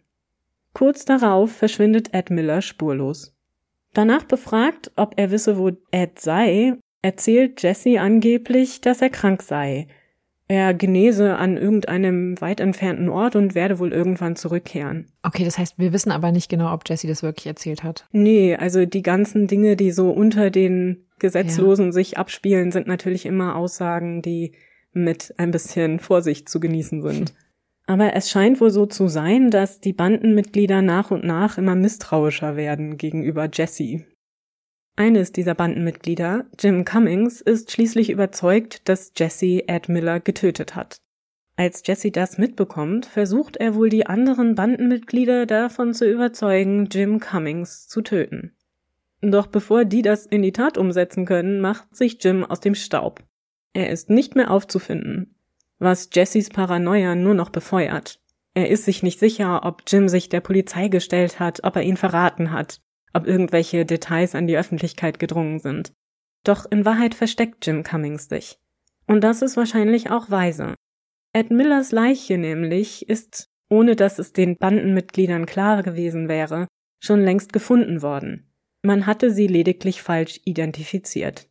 [0.72, 3.35] Kurz darauf verschwindet Ed Miller spurlos.
[3.94, 9.87] Danach befragt, ob er wisse, wo Ed sei, erzählt Jesse angeblich, dass er krank sei.
[10.49, 15.07] Er genese an irgendeinem weit entfernten Ort und werde wohl irgendwann zurückkehren.
[15.25, 18.07] Okay, das heißt, wir wissen aber nicht genau, ob Jesse das wirklich erzählt hat.
[18.13, 21.93] Nee, also die ganzen Dinge, die so unter den Gesetzlosen ja.
[21.93, 24.53] sich abspielen, sind natürlich immer Aussagen, die
[24.93, 27.35] mit ein bisschen Vorsicht zu genießen sind.
[27.87, 32.57] Aber es scheint wohl so zu sein, dass die Bandenmitglieder nach und nach immer misstrauischer
[32.57, 34.05] werden gegenüber Jesse.
[34.99, 40.97] Eines dieser Bandenmitglieder, Jim Cummings, ist schließlich überzeugt, dass Jesse Ed Miller getötet hat.
[41.55, 47.89] Als Jesse das mitbekommt, versucht er wohl die anderen Bandenmitglieder davon zu überzeugen, Jim Cummings
[47.89, 48.53] zu töten.
[49.21, 53.23] Doch bevor die das in die Tat umsetzen können, macht sich Jim aus dem Staub.
[53.75, 55.35] Er ist nicht mehr aufzufinden,
[55.79, 58.19] was Jessys Paranoia nur noch befeuert.
[58.55, 61.99] Er ist sich nicht sicher, ob Jim sich der Polizei gestellt hat, ob er ihn
[61.99, 62.81] verraten hat,
[63.16, 65.92] ob irgendwelche Details an die Öffentlichkeit gedrungen sind.
[66.44, 68.59] Doch in Wahrheit versteckt Jim Cummings sich.
[69.07, 70.74] Und das ist wahrscheinlich auch weise.
[71.33, 76.68] Ed Millers Leiche nämlich ist, ohne dass es den Bandenmitgliedern klar gewesen wäre,
[77.00, 78.52] schon längst gefunden worden.
[78.83, 81.48] Man hatte sie lediglich falsch identifiziert.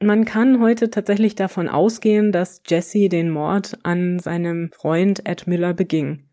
[0.00, 5.74] Man kann heute tatsächlich davon ausgehen, dass Jesse den Mord an seinem Freund Ed Miller
[5.74, 6.28] beging.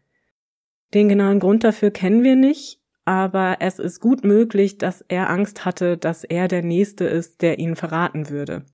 [0.94, 5.64] Den genauen Grund dafür kennen wir nicht, aber es ist gut möglich, dass er Angst
[5.64, 8.66] hatte, dass er der Nächste ist, der ihn verraten würde.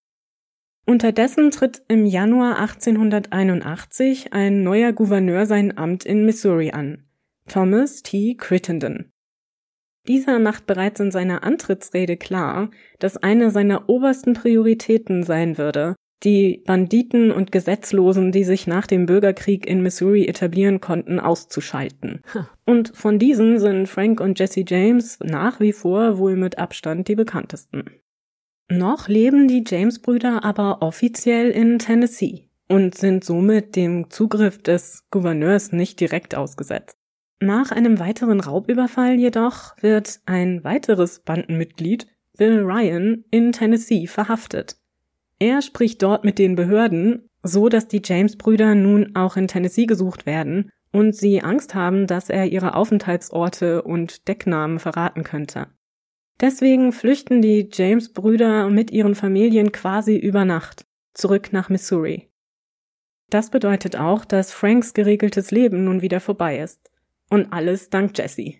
[0.86, 7.06] Unterdessen tritt im Januar 1881 ein neuer Gouverneur sein Amt in Missouri an,
[7.48, 8.36] Thomas T.
[8.36, 9.12] Crittenden.
[10.08, 16.62] Dieser macht bereits in seiner Antrittsrede klar, dass eine seiner obersten Prioritäten sein würde, die
[16.66, 22.22] Banditen und Gesetzlosen, die sich nach dem Bürgerkrieg in Missouri etablieren konnten, auszuschalten.
[22.66, 27.16] Und von diesen sind Frank und Jesse James nach wie vor wohl mit Abstand die
[27.16, 27.86] bekanntesten.
[28.70, 35.74] Noch leben die James-Brüder aber offiziell in Tennessee und sind somit dem Zugriff des Gouverneurs
[35.74, 36.96] nicht direkt ausgesetzt.
[37.42, 42.08] Nach einem weiteren Raubüberfall jedoch wird ein weiteres Bandenmitglied,
[42.38, 44.78] Bill Ryan, in Tennessee verhaftet.
[45.41, 50.27] Er spricht dort mit den Behörden, so dass die James-Brüder nun auch in Tennessee gesucht
[50.27, 55.65] werden und sie Angst haben, dass er ihre Aufenthaltsorte und Decknamen verraten könnte.
[56.39, 62.30] Deswegen flüchten die James-Brüder mit ihren Familien quasi über Nacht zurück nach Missouri.
[63.32, 66.91] Das bedeutet auch, dass Franks geregeltes Leben nun wieder vorbei ist.
[67.32, 68.58] Und alles dank Jesse.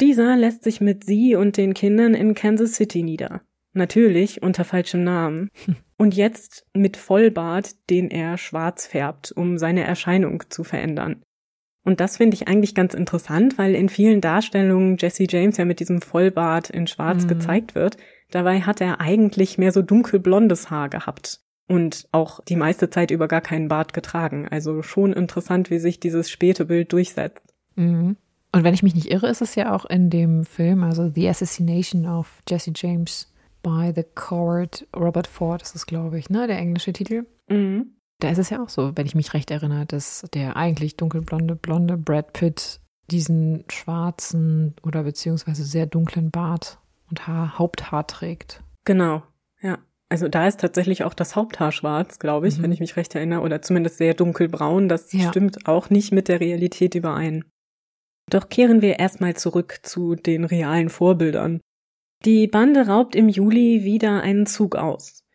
[0.00, 3.42] Dieser lässt sich mit sie und den Kindern in Kansas City nieder.
[3.74, 5.50] Natürlich unter falschem Namen.
[5.96, 11.22] Und jetzt mit Vollbart, den er schwarz färbt, um seine Erscheinung zu verändern.
[11.84, 15.80] Und das finde ich eigentlich ganz interessant, weil in vielen Darstellungen Jesse James ja mit
[15.80, 17.28] diesem Vollbart in schwarz mhm.
[17.28, 17.98] gezeigt wird.
[18.30, 23.28] Dabei hat er eigentlich mehr so dunkelblondes Haar gehabt und auch die meiste Zeit über
[23.28, 24.48] gar keinen Bart getragen.
[24.48, 27.54] Also schon interessant, wie sich dieses späte Bild durchsetzt.
[27.76, 28.16] Mhm.
[28.52, 31.28] Und wenn ich mich nicht irre, ist es ja auch in dem Film, also The
[31.28, 33.33] Assassination of Jesse James
[33.64, 37.26] by the Coward Robert Ford ist es, glaube ich, ne, der englische Titel.
[37.48, 37.96] Mhm.
[38.20, 41.56] Da ist es ja auch so, wenn ich mich recht erinnere, dass der eigentlich dunkelblonde,
[41.56, 46.78] blonde Brad Pitt diesen schwarzen oder beziehungsweise sehr dunklen Bart
[47.10, 48.62] und Haar, Haupthaar trägt.
[48.84, 49.22] Genau,
[49.60, 49.78] ja.
[50.10, 52.62] Also da ist tatsächlich auch das Haupthaar schwarz, glaube ich, mhm.
[52.62, 54.88] wenn ich mich recht erinnere, oder zumindest sehr dunkelbraun.
[54.88, 55.28] Das ja.
[55.28, 57.44] stimmt auch nicht mit der Realität überein.
[58.30, 61.60] Doch kehren wir erstmal zurück zu den realen Vorbildern.
[62.24, 65.26] Die Bande raubt im Juli wieder einen Zug aus.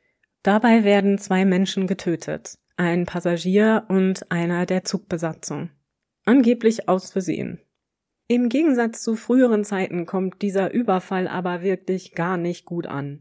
[0.42, 5.70] Dabei werden zwei Menschen getötet, ein Passagier und einer der Zugbesatzung.
[6.26, 7.60] Angeblich aus Versehen.
[8.28, 13.20] Im Gegensatz zu früheren Zeiten kommt dieser Überfall aber wirklich gar nicht gut an.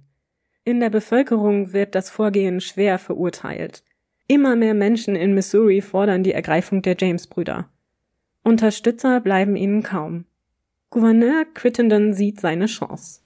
[0.65, 3.85] In der Bevölkerung wird das Vorgehen schwer verurteilt.
[4.29, 7.69] Immer mehr Menschen in Missouri fordern die Ergreifung der James-Brüder.
[8.43, 10.25] Unterstützer bleiben ihnen kaum.
[10.89, 13.21] Gouverneur Crittenden sieht seine Chance.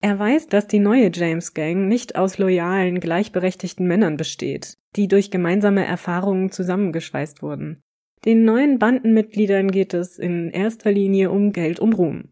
[0.00, 5.30] Er weiß, dass die neue James Gang nicht aus loyalen, gleichberechtigten Männern besteht, die durch
[5.30, 7.82] gemeinsame Erfahrungen zusammengeschweißt wurden.
[8.24, 12.28] Den neuen Bandenmitgliedern geht es in erster Linie um Geld und Ruhm.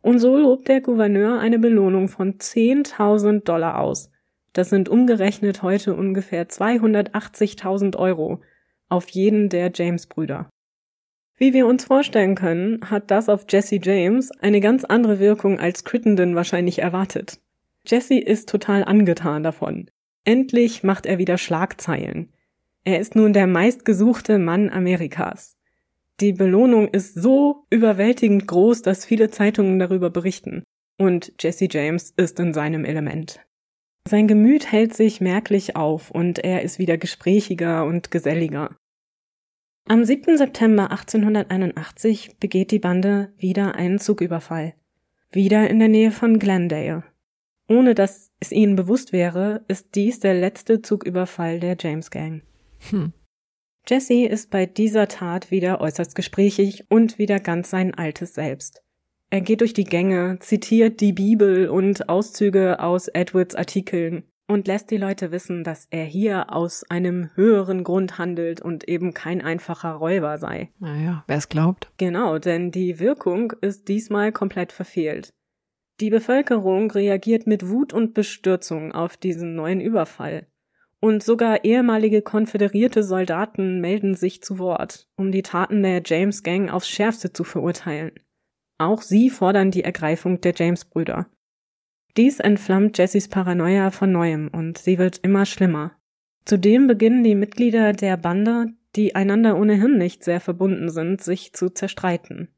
[0.00, 4.10] Und so lobt der Gouverneur eine Belohnung von 10.000 Dollar aus.
[4.52, 8.40] Das sind umgerechnet heute ungefähr 280.000 Euro
[8.88, 10.50] auf jeden der James-Brüder.
[11.42, 15.82] Wie wir uns vorstellen können, hat das auf Jesse James eine ganz andere Wirkung als
[15.82, 17.40] Crittenden wahrscheinlich erwartet.
[17.84, 19.90] Jesse ist total angetan davon.
[20.24, 22.32] Endlich macht er wieder Schlagzeilen.
[22.84, 25.56] Er ist nun der meistgesuchte Mann Amerikas.
[26.20, 30.62] Die Belohnung ist so überwältigend groß, dass viele Zeitungen darüber berichten.
[30.96, 33.40] Und Jesse James ist in seinem Element.
[34.08, 38.76] Sein Gemüt hält sich merklich auf und er ist wieder gesprächiger und geselliger.
[39.88, 40.38] Am 7.
[40.38, 44.74] September 1881 begeht die Bande wieder einen Zugüberfall.
[45.32, 47.02] Wieder in der Nähe von Glendale.
[47.68, 52.42] Ohne dass es ihnen bewusst wäre, ist dies der letzte Zugüberfall der James Gang.
[52.90, 53.12] Hm.
[53.88, 58.84] Jesse ist bei dieser Tat wieder äußerst gesprächig und wieder ganz sein altes Selbst.
[59.30, 64.90] Er geht durch die Gänge, zitiert die Bibel und Auszüge aus Edwards Artikeln und lässt
[64.90, 69.92] die Leute wissen, dass er hier aus einem höheren Grund handelt und eben kein einfacher
[69.92, 70.70] Räuber sei.
[70.78, 71.90] Naja, wer es glaubt.
[71.96, 75.32] Genau, denn die Wirkung ist diesmal komplett verfehlt.
[76.00, 80.46] Die Bevölkerung reagiert mit Wut und Bestürzung auf diesen neuen Überfall.
[81.00, 86.72] Und sogar ehemalige konföderierte Soldaten melden sich zu Wort, um die Taten der James Gang
[86.72, 88.12] aufs Schärfste zu verurteilen.
[88.78, 91.26] Auch sie fordern die Ergreifung der James-Brüder.
[92.18, 95.92] Dies entflammt Jessys Paranoia von neuem und sie wird immer schlimmer.
[96.44, 101.70] Zudem beginnen die Mitglieder der Bande, die einander ohnehin nicht sehr verbunden sind, sich zu
[101.70, 102.48] zerstreiten.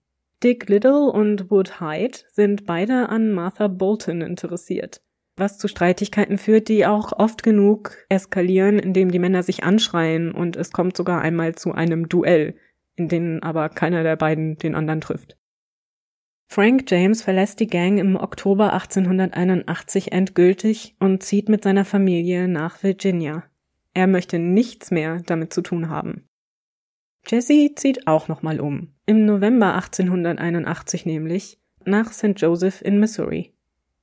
[0.42, 5.00] Dick Little und Wood Hyde sind beide an Martha Bolton interessiert,
[5.36, 10.56] was zu Streitigkeiten führt, die auch oft genug eskalieren, indem die Männer sich anschreien und
[10.56, 12.56] es kommt sogar einmal zu einem Duell,
[12.96, 15.36] in dem aber keiner der beiden den anderen trifft.
[16.46, 22.82] Frank James verlässt die Gang im Oktober 1881 endgültig und zieht mit seiner Familie nach
[22.82, 23.44] Virginia.
[23.92, 26.28] Er möchte nichts mehr damit zu tun haben.
[27.26, 32.34] Jesse zieht auch nochmal um, im November 1881 nämlich, nach St.
[32.36, 33.54] Joseph in Missouri.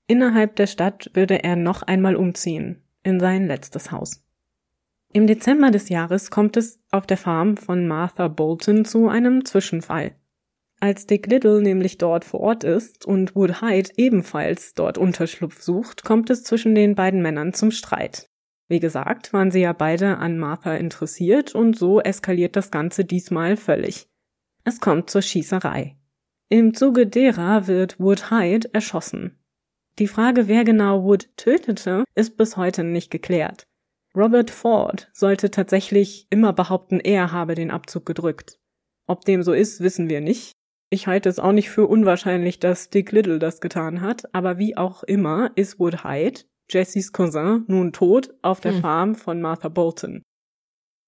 [0.08, 4.24] Innerhalb der Stadt würde er noch einmal umziehen, in sein letztes Haus.
[5.14, 10.16] Im Dezember des Jahres kommt es auf der Farm von Martha Bolton zu einem Zwischenfall.
[10.84, 16.04] Als Dick Little nämlich dort vor Ort ist und Wood Hyde ebenfalls dort Unterschlupf sucht,
[16.04, 18.28] kommt es zwischen den beiden Männern zum Streit.
[18.67, 23.58] Wie gesagt, waren sie ja beide an Martha interessiert und so eskaliert das Ganze diesmal
[23.58, 24.08] völlig.
[24.63, 25.98] Es kommt zur Schießerei.
[26.50, 29.38] Im Zuge derer wird Wood Hyde erschossen.
[30.00, 33.67] Die Frage, wer genau Wood tötete, ist bis heute nicht geklärt.
[34.15, 38.60] Robert Ford sollte tatsächlich immer behaupten, er habe den Abzug gedrückt.
[39.06, 40.54] Ob dem so ist, wissen wir nicht.
[40.94, 44.76] Ich halte es auch nicht für unwahrscheinlich, dass Dick Little das getan hat, aber wie
[44.76, 48.82] auch immer ist Wood Hyde, Jessys Cousin, nun tot auf der hm.
[48.82, 50.22] Farm von Martha Bolton.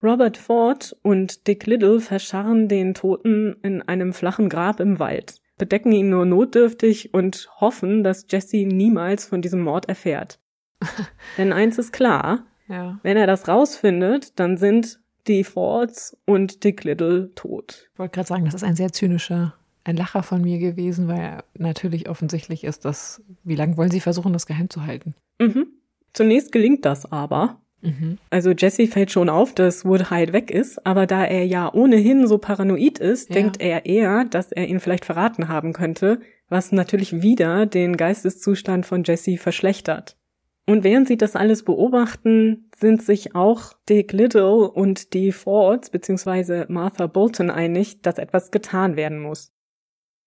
[0.01, 5.91] Robert Ford und Dick Little verscharren den Toten in einem flachen Grab im Wald, bedecken
[5.91, 10.39] ihn nur notdürftig und hoffen, dass Jesse niemals von diesem Mord erfährt.
[11.37, 12.99] Denn eins ist klar, ja.
[13.03, 17.89] Wenn er das rausfindet, dann sind die Fords und Dick Little tot.
[17.93, 21.43] Ich wollte gerade sagen, das ist ein sehr zynischer, ein Lacher von mir gewesen, weil
[21.57, 25.15] natürlich offensichtlich ist, dass, wie lange wollen sie versuchen, das geheim zu halten?
[25.39, 25.67] Mhm.
[26.13, 27.61] Zunächst gelingt das aber.
[27.81, 28.17] Mhm.
[28.29, 32.27] Also Jesse fällt schon auf, dass Wood Hyde weg ist, aber da er ja ohnehin
[32.27, 33.35] so paranoid ist, ja.
[33.35, 38.85] denkt er eher, dass er ihn vielleicht verraten haben könnte, was natürlich wieder den Geisteszustand
[38.85, 40.17] von Jesse verschlechtert.
[40.65, 46.65] Und während sie das alles beobachten, sind sich auch Dick Little und die Fords bzw.
[46.69, 49.52] Martha Bolton einig, dass etwas getan werden muss.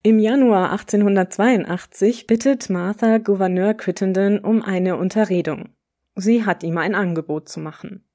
[0.07, 5.67] Im Januar 1882 bittet Martha Gouverneur Crittenden um eine Unterredung.
[6.15, 8.05] Sie hat ihm ein Angebot zu machen.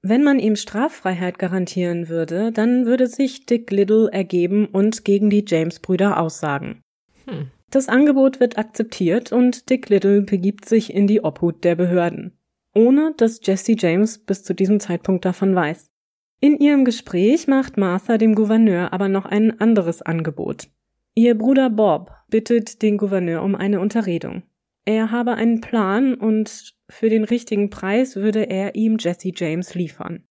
[0.00, 5.44] Wenn man ihm Straffreiheit garantieren würde, dann würde sich Dick Little ergeben und gegen die
[5.44, 6.82] James-Brüder aussagen.
[7.26, 7.48] Hm.
[7.68, 12.38] Das Angebot wird akzeptiert und Dick Little begibt sich in die Obhut der Behörden,
[12.76, 15.90] ohne dass Jesse James bis zu diesem Zeitpunkt davon weiß.
[16.38, 20.68] In ihrem Gespräch macht Martha dem Gouverneur aber noch ein anderes Angebot.
[21.14, 24.44] Ihr Bruder Bob bittet den Gouverneur um eine Unterredung.
[24.84, 30.24] Er habe einen Plan und für den richtigen Preis würde er ihm Jesse James liefern.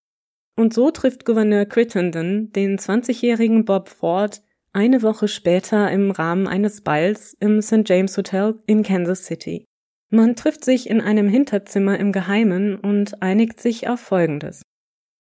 [0.56, 4.42] Und so trifft Gouverneur Crittenden den 20-jährigen Bob Ford
[4.74, 7.88] eine Woche später im Rahmen eines Balls im St.
[7.88, 9.65] James Hotel in Kansas City.
[10.10, 14.62] Man trifft sich in einem Hinterzimmer im Geheimen und einigt sich auf Folgendes.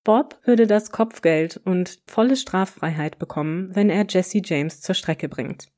[0.03, 5.69] Bob würde das Kopfgeld und volle Straffreiheit bekommen, wenn er Jesse James zur Strecke bringt.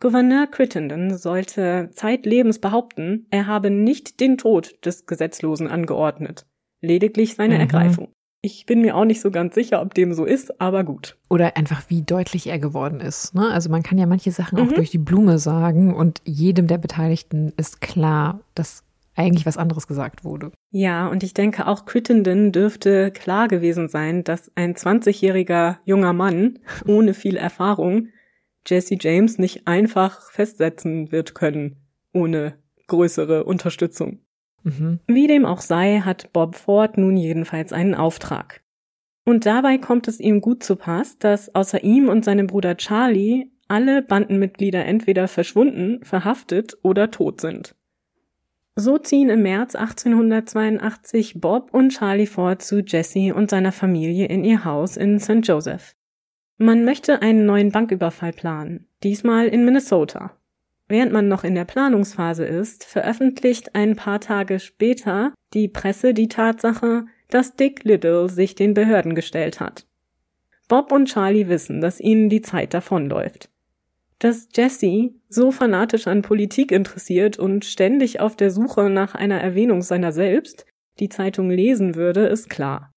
[0.00, 6.46] Gouverneur Crittenden sollte zeitlebens behaupten, er habe nicht den Tod des Gesetzlosen angeordnet,
[6.80, 7.60] lediglich seine mhm.
[7.60, 8.08] Ergreifung.
[8.40, 11.16] Ich bin mir auch nicht so ganz sicher, ob dem so ist, aber gut.
[11.28, 13.34] Oder einfach, wie deutlich er geworden ist.
[13.34, 13.50] Ne?
[13.50, 14.68] Also man kann ja manche Sachen mhm.
[14.68, 18.84] auch durch die Blume sagen und jedem der Beteiligten ist klar, dass
[19.18, 20.52] eigentlich was anderes gesagt wurde.
[20.70, 26.60] Ja, und ich denke auch Crittenden dürfte klar gewesen sein, dass ein 20-jähriger junger Mann
[26.86, 28.08] ohne viel Erfahrung
[28.66, 31.76] Jesse James nicht einfach festsetzen wird können,
[32.12, 32.54] ohne
[32.86, 34.20] größere Unterstützung.
[34.62, 35.00] Mhm.
[35.06, 38.62] Wie dem auch sei, hat Bob Ford nun jedenfalls einen Auftrag.
[39.24, 43.50] Und dabei kommt es ihm gut zu Pass, dass außer ihm und seinem Bruder Charlie
[43.68, 47.74] alle Bandenmitglieder entweder verschwunden, verhaftet oder tot sind.
[48.80, 54.44] So ziehen im März 1882 Bob und Charlie Ford zu Jesse und seiner Familie in
[54.44, 55.40] ihr Haus in St.
[55.42, 55.96] Joseph.
[56.58, 60.38] Man möchte einen neuen Banküberfall planen, diesmal in Minnesota.
[60.86, 66.28] Während man noch in der Planungsphase ist, veröffentlicht ein paar Tage später die Presse die
[66.28, 69.88] Tatsache, dass Dick Little sich den Behörden gestellt hat.
[70.68, 73.50] Bob und Charlie wissen, dass ihnen die Zeit davonläuft.
[74.18, 79.82] Dass Jesse so fanatisch an Politik interessiert und ständig auf der Suche nach einer Erwähnung
[79.82, 80.66] seiner selbst
[80.98, 82.92] die Zeitung lesen würde, ist klar.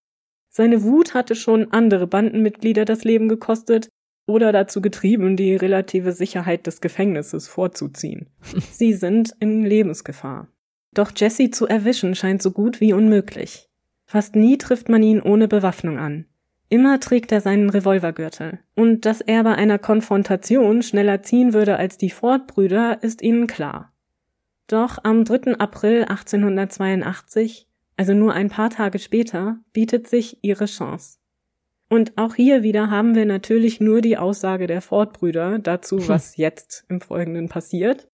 [0.49, 3.89] Seine Wut hatte schon andere Bandenmitglieder das Leben gekostet
[4.27, 8.29] oder dazu getrieben, die relative Sicherheit des Gefängnisses vorzuziehen.
[8.71, 10.47] Sie sind in Lebensgefahr.
[10.93, 13.67] Doch Jesse zu erwischen scheint so gut wie unmöglich.
[14.05, 16.25] Fast nie trifft man ihn ohne Bewaffnung an.
[16.71, 18.59] Immer trägt er seinen Revolvergürtel.
[18.75, 23.93] Und dass er bei einer Konfrontation schneller ziehen würde als die Ford-Brüder, ist ihnen klar.
[24.67, 25.57] Doch am 3.
[25.59, 27.67] April 1882,
[27.97, 31.17] also nur ein paar Tage später, bietet sich ihre Chance.
[31.89, 36.85] Und auch hier wieder haben wir natürlich nur die Aussage der Ford-Brüder dazu, was jetzt
[36.87, 38.07] im Folgenden passiert.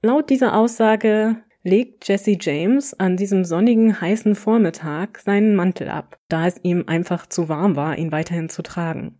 [0.00, 6.46] Laut dieser Aussage legt Jesse James an diesem sonnigen, heißen Vormittag seinen Mantel ab, da
[6.46, 9.18] es ihm einfach zu warm war, ihn weiterhin zu tragen.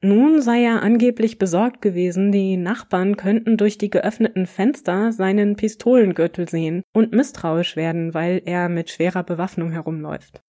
[0.00, 6.48] Nun sei er angeblich besorgt gewesen, die Nachbarn könnten durch die geöffneten Fenster seinen Pistolengürtel
[6.48, 10.40] sehen und misstrauisch werden, weil er mit schwerer Bewaffnung herumläuft.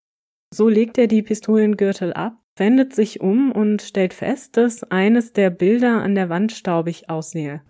[0.53, 5.49] So legt er die Pistolengürtel ab, wendet sich um und stellt fest, dass eines der
[5.49, 7.61] Bilder an der Wand staubig aussehe.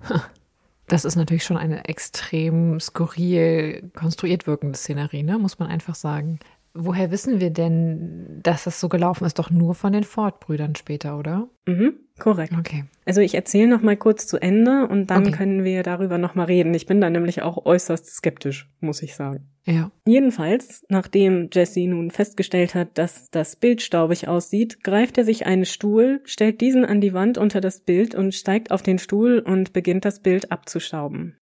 [0.89, 5.37] Das ist natürlich schon eine extrem skurril konstruiert wirkende Szenerie, ne?
[5.37, 6.39] muss man einfach sagen.
[6.73, 9.39] Woher wissen wir denn, dass das so gelaufen ist?
[9.39, 11.49] Doch nur von den Ford-Brüdern später, oder?
[11.65, 12.53] Mhm, korrekt.
[12.57, 12.85] Okay.
[13.05, 15.31] Also ich erzähle noch mal kurz zu Ende und dann okay.
[15.31, 16.73] können wir darüber noch mal reden.
[16.73, 19.49] Ich bin da nämlich auch äußerst skeptisch, muss ich sagen.
[19.65, 19.91] Ja.
[20.05, 25.65] Jedenfalls, nachdem Jesse nun festgestellt hat, dass das Bild staubig aussieht, greift er sich einen
[25.65, 29.73] Stuhl, stellt diesen an die Wand unter das Bild und steigt auf den Stuhl und
[29.73, 31.37] beginnt das Bild abzustauben.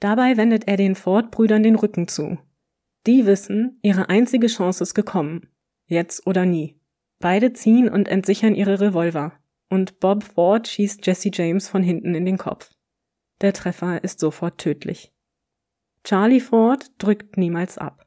[0.00, 2.38] Dabei wendet er den Ford-Brüdern den Rücken zu.
[3.06, 5.48] Die wissen, ihre einzige Chance ist gekommen.
[5.86, 6.78] Jetzt oder nie.
[7.18, 9.32] Beide ziehen und entsichern ihre Revolver.
[9.68, 12.70] Und Bob Ford schießt Jesse James von hinten in den Kopf.
[13.40, 15.12] Der Treffer ist sofort tödlich.
[16.04, 18.06] Charlie Ford drückt niemals ab.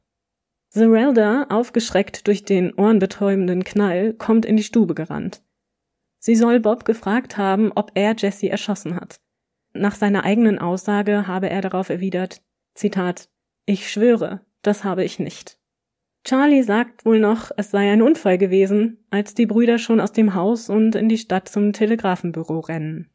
[0.70, 5.44] Zerelda, aufgeschreckt durch den ohrenbetäubenden Knall, kommt in die Stube gerannt.
[6.20, 9.20] Sie soll Bob gefragt haben, ob er Jesse erschossen hat.
[9.74, 12.41] Nach seiner eigenen Aussage habe er darauf erwidert,
[12.74, 13.30] Zitat,
[13.66, 15.57] ich schwöre, das habe ich nicht.
[16.24, 20.34] Charlie sagt wohl noch, es sei ein Unfall gewesen, als die Brüder schon aus dem
[20.34, 23.09] Haus und in die Stadt zum Telegrafenbüro rennen.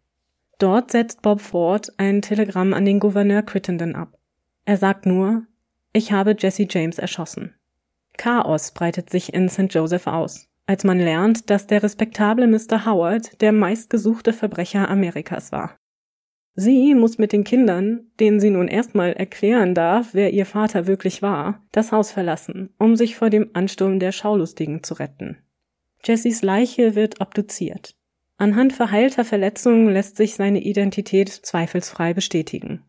[0.58, 4.18] Dort setzt Bob Ford ein Telegramm an den Gouverneur Crittenden ab.
[4.66, 5.44] Er sagt nur,
[5.92, 7.54] ich habe Jesse James erschossen.
[8.18, 9.72] Chaos breitet sich in St.
[9.72, 12.84] Joseph aus, als man lernt, dass der respektable Mr.
[12.84, 15.78] Howard der meistgesuchte Verbrecher Amerikas war.
[16.60, 21.22] Sie muss mit den Kindern, denen sie nun erstmal erklären darf, wer ihr Vater wirklich
[21.22, 25.36] war, das Haus verlassen, um sich vor dem Ansturm der Schaulustigen zu retten.
[26.02, 27.94] Jessys Leiche wird obduziert.
[28.38, 32.82] Anhand verheilter Verletzungen lässt sich seine Identität zweifelsfrei bestätigen.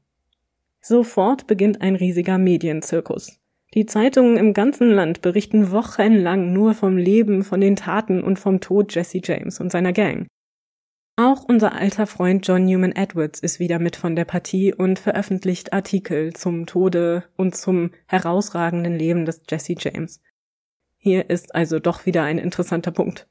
[0.82, 3.40] Sofort beginnt ein riesiger Medienzirkus.
[3.76, 8.62] Die Zeitungen im ganzen Land berichten wochenlang nur vom Leben, von den Taten und vom
[8.62, 10.26] Tod Jesse James und seiner Gang.
[11.20, 15.74] Auch unser alter Freund John Newman Edwards ist wieder mit von der Partie und veröffentlicht
[15.74, 20.22] Artikel zum Tode und zum herausragenden Leben des Jesse James.
[20.96, 23.28] Hier ist also doch wieder ein interessanter Punkt.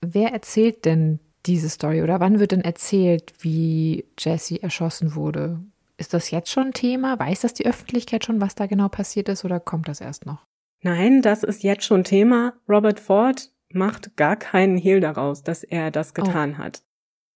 [0.00, 5.58] Wer erzählt denn diese Story oder wann wird denn erzählt, wie Jesse erschossen wurde?
[5.96, 7.18] Ist das jetzt schon Thema?
[7.18, 10.46] Weiß das die Öffentlichkeit schon, was da genau passiert ist oder kommt das erst noch?
[10.82, 12.52] Nein, das ist jetzt schon Thema.
[12.68, 16.22] Robert Ford macht gar keinen Hehl daraus, dass er das oh.
[16.22, 16.58] getan oh.
[16.58, 16.82] hat.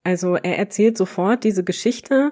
[0.07, 2.31] Also er erzählt sofort diese Geschichte,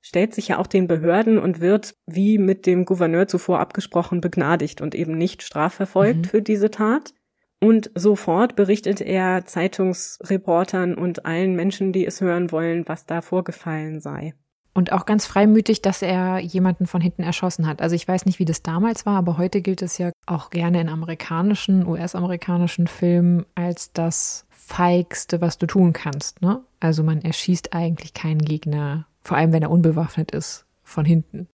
[0.00, 4.80] stellt sich ja auch den Behörden und wird, wie mit dem Gouverneur zuvor abgesprochen, begnadigt
[4.80, 6.24] und eben nicht strafverfolgt mhm.
[6.24, 7.14] für diese Tat.
[7.60, 14.00] Und sofort berichtet er Zeitungsreportern und allen Menschen, die es hören wollen, was da vorgefallen
[14.00, 14.34] sei.
[14.74, 17.82] Und auch ganz freimütig, dass er jemanden von hinten erschossen hat.
[17.82, 20.80] Also ich weiß nicht, wie das damals war, aber heute gilt es ja auch gerne
[20.80, 26.40] in amerikanischen, US-amerikanischen Filmen als das feigste, was du tun kannst.
[26.40, 26.60] Ne?
[26.80, 31.48] Also man erschießt eigentlich keinen Gegner, vor allem wenn er unbewaffnet ist, von hinten.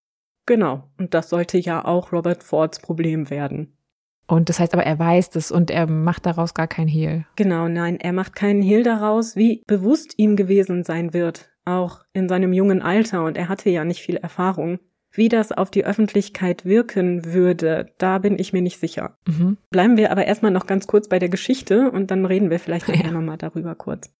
[0.47, 3.77] Genau, und das sollte ja auch Robert Fords Problem werden.
[4.27, 7.25] Und das heißt aber, er weiß das und er macht daraus gar keinen Hehl.
[7.37, 12.29] Genau, nein, er macht keinen Hehl daraus, wie bewusst ihm gewesen sein wird, auch in
[12.29, 14.79] seinem jungen Alter, und er hatte ja nicht viel Erfahrung.
[15.19, 19.19] Wie das auf die Öffentlichkeit wirken würde, da bin ich mir nicht sicher.
[19.27, 19.57] Mhm.
[19.69, 22.87] Bleiben wir aber erstmal noch ganz kurz bei der Geschichte und dann reden wir vielleicht
[22.87, 23.11] ja.
[23.11, 24.15] nochmal darüber kurz.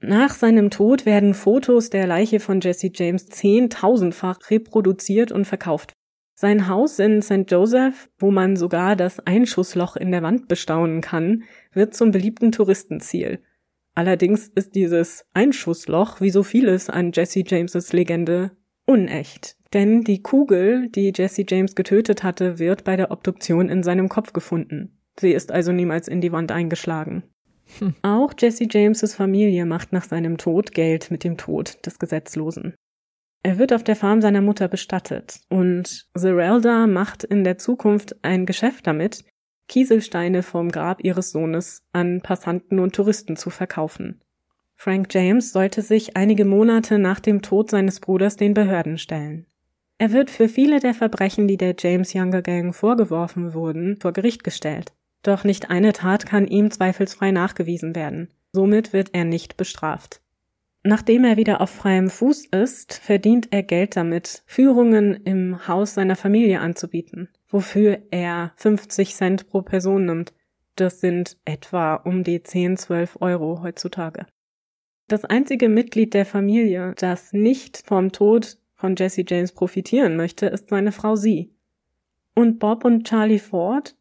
[0.00, 5.92] Nach seinem Tod werden Fotos der Leiche von Jesse James zehntausendfach reproduziert und verkauft.
[6.32, 7.44] Sein Haus in St.
[7.50, 11.42] Joseph, wo man sogar das Einschussloch in der Wand bestaunen kann,
[11.74, 13.42] wird zum beliebten Touristenziel.
[13.94, 18.52] Allerdings ist dieses Einschussloch, wie so vieles an Jesse Jameses Legende,
[18.86, 19.59] unecht.
[19.72, 24.32] Denn die Kugel, die Jesse James getötet hatte, wird bei der Obduktion in seinem Kopf
[24.32, 24.98] gefunden.
[25.18, 27.22] Sie ist also niemals in die Wand eingeschlagen.
[27.78, 27.94] Hm.
[28.02, 32.74] Auch Jesse Jameses Familie macht nach seinem Tod Geld mit dem Tod des Gesetzlosen.
[33.42, 38.44] Er wird auf der Farm seiner Mutter bestattet und Zerelda macht in der Zukunft ein
[38.44, 39.24] Geschäft damit,
[39.68, 44.20] Kieselsteine vom Grab ihres Sohnes an Passanten und Touristen zu verkaufen.
[44.74, 49.46] Frank James sollte sich einige Monate nach dem Tod seines Bruders den Behörden stellen.
[50.00, 54.44] Er wird für viele der Verbrechen, die der James Younger Gang vorgeworfen wurden, vor Gericht
[54.44, 54.94] gestellt.
[55.22, 58.28] Doch nicht eine Tat kann ihm zweifelsfrei nachgewiesen werden.
[58.50, 60.22] Somit wird er nicht bestraft.
[60.82, 66.16] Nachdem er wieder auf freiem Fuß ist, verdient er Geld damit, Führungen im Haus seiner
[66.16, 70.32] Familie anzubieten, wofür er 50 Cent pro Person nimmt.
[70.76, 74.24] Das sind etwa um die 10, 12 Euro heutzutage.
[75.08, 80.70] Das einzige Mitglied der Familie, das nicht vom Tod von Jesse James profitieren möchte, ist
[80.70, 81.52] seine Frau sie.
[82.34, 83.94] Und Bob und Charlie Ford?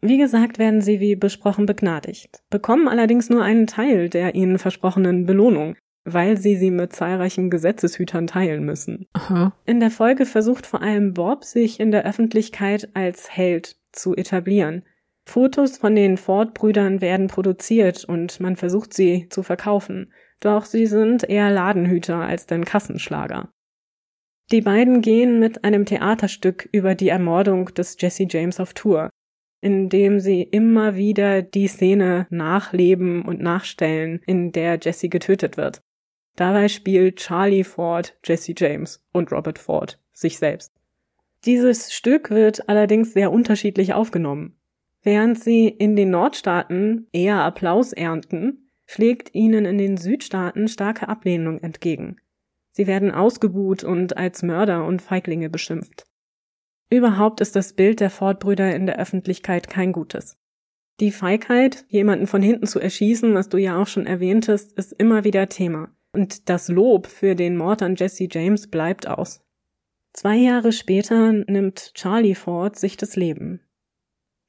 [0.00, 5.26] Wie gesagt, werden sie wie besprochen begnadigt, bekommen allerdings nur einen Teil der ihnen versprochenen
[5.26, 9.06] Belohnung, weil sie sie mit zahlreichen Gesetzeshütern teilen müssen.
[9.14, 9.52] Aha.
[9.64, 14.82] In der Folge versucht vor allem Bob, sich in der Öffentlichkeit als Held zu etablieren.
[15.24, 20.12] Fotos von den Ford-Brüdern werden produziert und man versucht sie zu verkaufen.
[20.40, 23.48] Doch sie sind eher Ladenhüter als denn Kassenschlager.
[24.52, 29.10] Die beiden gehen mit einem Theaterstück über die Ermordung des Jesse James auf Tour,
[29.60, 35.82] in dem sie immer wieder die Szene nachleben und nachstellen, in der Jesse getötet wird.
[36.36, 40.72] Dabei spielt Charlie Ford Jesse James und Robert Ford sich selbst.
[41.44, 44.56] Dieses Stück wird allerdings sehr unterschiedlich aufgenommen.
[45.02, 51.60] Während sie in den Nordstaaten eher Applaus ernten, schlägt ihnen in den Südstaaten starke Ablehnung
[51.60, 52.16] entgegen.
[52.76, 56.04] Sie werden ausgebuht und als Mörder und Feiglinge beschimpft.
[56.90, 60.36] Überhaupt ist das Bild der Ford-Brüder in der Öffentlichkeit kein gutes.
[61.00, 65.24] Die Feigheit, jemanden von hinten zu erschießen, was du ja auch schon erwähntest, ist immer
[65.24, 65.88] wieder Thema.
[66.12, 69.40] Und das Lob für den Mord an Jesse James bleibt aus.
[70.12, 73.62] Zwei Jahre später nimmt Charlie Ford sich das Leben.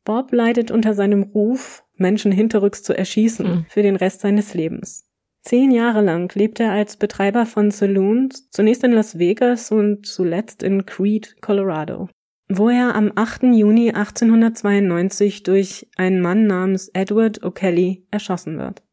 [0.03, 3.65] Bob leidet unter seinem Ruf, Menschen hinterrücks zu erschießen, Hm.
[3.69, 5.06] für den Rest seines Lebens.
[5.47, 10.61] Zehn Jahre lang lebt er als Betreiber von Saloons, zunächst in Las Vegas und zuletzt
[10.61, 12.09] in Creed, Colorado,
[12.49, 13.43] wo er am 8.
[13.43, 18.83] Juni 1892 durch einen Mann namens Edward O'Kelly erschossen wird.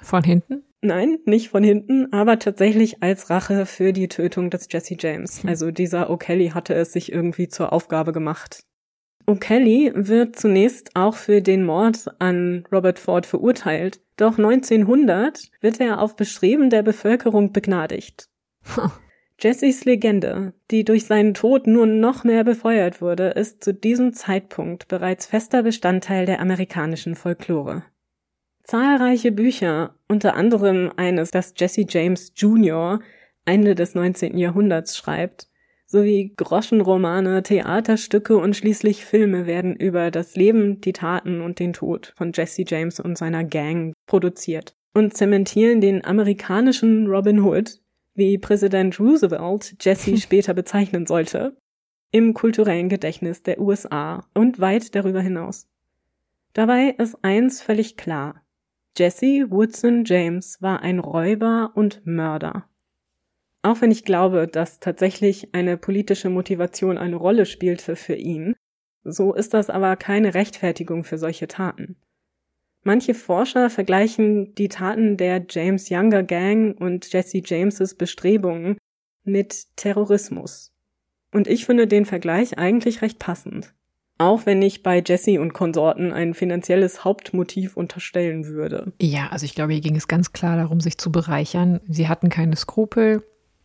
[0.00, 0.62] Von hinten?
[0.80, 5.42] Nein, nicht von hinten, aber tatsächlich als Rache für die Tötung des Jesse James.
[5.44, 8.64] Also dieser O'Kelly hatte es sich irgendwie zur Aufgabe gemacht.
[9.26, 16.00] O'Kelly wird zunächst auch für den Mord an Robert Ford verurteilt, doch 1900 wird er
[16.00, 18.28] auf Bestreben der Bevölkerung begnadigt.
[19.38, 24.86] Jessys Legende, die durch seinen Tod nur noch mehr befeuert wurde, ist zu diesem Zeitpunkt
[24.88, 27.84] bereits fester Bestandteil der amerikanischen Folklore.
[28.64, 33.00] Zahlreiche Bücher, unter anderem eines, das Jesse James Jr.
[33.46, 34.36] Ende des 19.
[34.36, 35.49] Jahrhunderts schreibt,
[35.90, 42.12] sowie Groschenromane, Theaterstücke und schließlich Filme werden über das Leben, die Taten und den Tod
[42.16, 47.80] von Jesse James und seiner Gang produziert und zementieren den amerikanischen Robin Hood,
[48.14, 51.56] wie Präsident Roosevelt Jesse später bezeichnen sollte,
[52.12, 55.66] im kulturellen Gedächtnis der USA und weit darüber hinaus.
[56.52, 58.44] Dabei ist eins völlig klar.
[58.96, 62.69] Jesse Woodson James war ein Räuber und Mörder.
[63.62, 68.54] Auch wenn ich glaube, dass tatsächlich eine politische Motivation eine Rolle spielte für ihn,
[69.04, 71.96] so ist das aber keine Rechtfertigung für solche Taten.
[72.82, 78.78] Manche Forscher vergleichen die Taten der James Younger Gang und Jesse Jameses Bestrebungen
[79.24, 80.72] mit Terrorismus.
[81.32, 83.74] Und ich finde den Vergleich eigentlich recht passend.
[84.16, 88.92] Auch wenn ich bei Jesse und Konsorten ein finanzielles Hauptmotiv unterstellen würde.
[89.00, 91.80] Ja, also ich glaube, hier ging es ganz klar darum, sich zu bereichern.
[91.88, 93.22] Sie hatten keine Skrupel.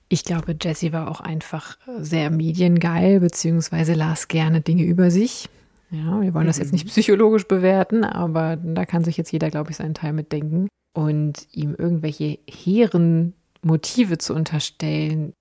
[0.07, 5.49] Ich glaube, Jessie war auch einfach äh, sehr mediengeil, beziehungsweise las gerne Dinge über sich.
[5.91, 9.71] Ja, wir wollen das jetzt nicht psychologisch bewerten, aber da kann sich jetzt jeder, glaube
[9.71, 10.67] ich, seinen Teil mitdenken.
[10.93, 15.33] Und ihm irgendwelche hehren Motive zu unterstellen,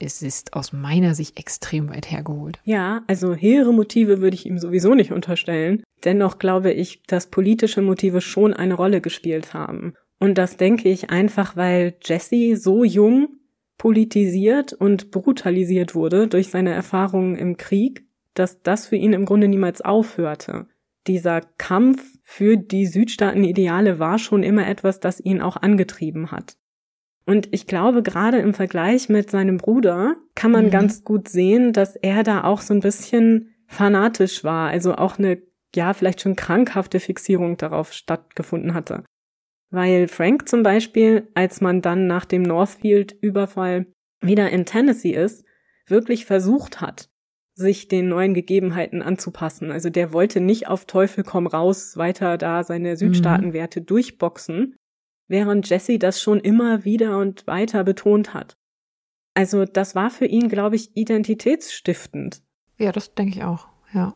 [0.00, 2.60] es ist aus meiner Sicht extrem weit hergeholt.
[2.64, 5.82] Ja, also hehre Motive würde ich ihm sowieso nicht unterstellen.
[6.04, 9.94] Dennoch glaube ich, dass politische Motive schon eine Rolle gespielt haben.
[10.20, 13.37] Und das denke ich einfach, weil Jesse so jung
[13.78, 18.04] politisiert und brutalisiert wurde durch seine Erfahrungen im Krieg,
[18.34, 20.66] dass das für ihn im Grunde niemals aufhörte.
[21.06, 26.56] Dieser Kampf für die Südstaaten-Ideale war schon immer etwas, das ihn auch angetrieben hat.
[27.24, 30.70] Und ich glaube, gerade im Vergleich mit seinem Bruder kann man Mhm.
[30.70, 35.42] ganz gut sehen, dass er da auch so ein bisschen fanatisch war, also auch eine,
[35.74, 39.04] ja, vielleicht schon krankhafte Fixierung darauf stattgefunden hatte.
[39.70, 43.86] Weil Frank zum Beispiel, als man dann nach dem Northfield-Überfall
[44.20, 45.44] wieder in Tennessee ist,
[45.86, 47.10] wirklich versucht hat,
[47.54, 49.70] sich den neuen Gegebenheiten anzupassen.
[49.70, 54.76] Also der wollte nicht auf Teufel komm raus weiter da seine Südstaatenwerte durchboxen,
[55.26, 58.56] während Jesse das schon immer wieder und weiter betont hat.
[59.34, 62.42] Also das war für ihn, glaube ich, identitätsstiftend.
[62.78, 64.14] Ja, das denke ich auch, ja.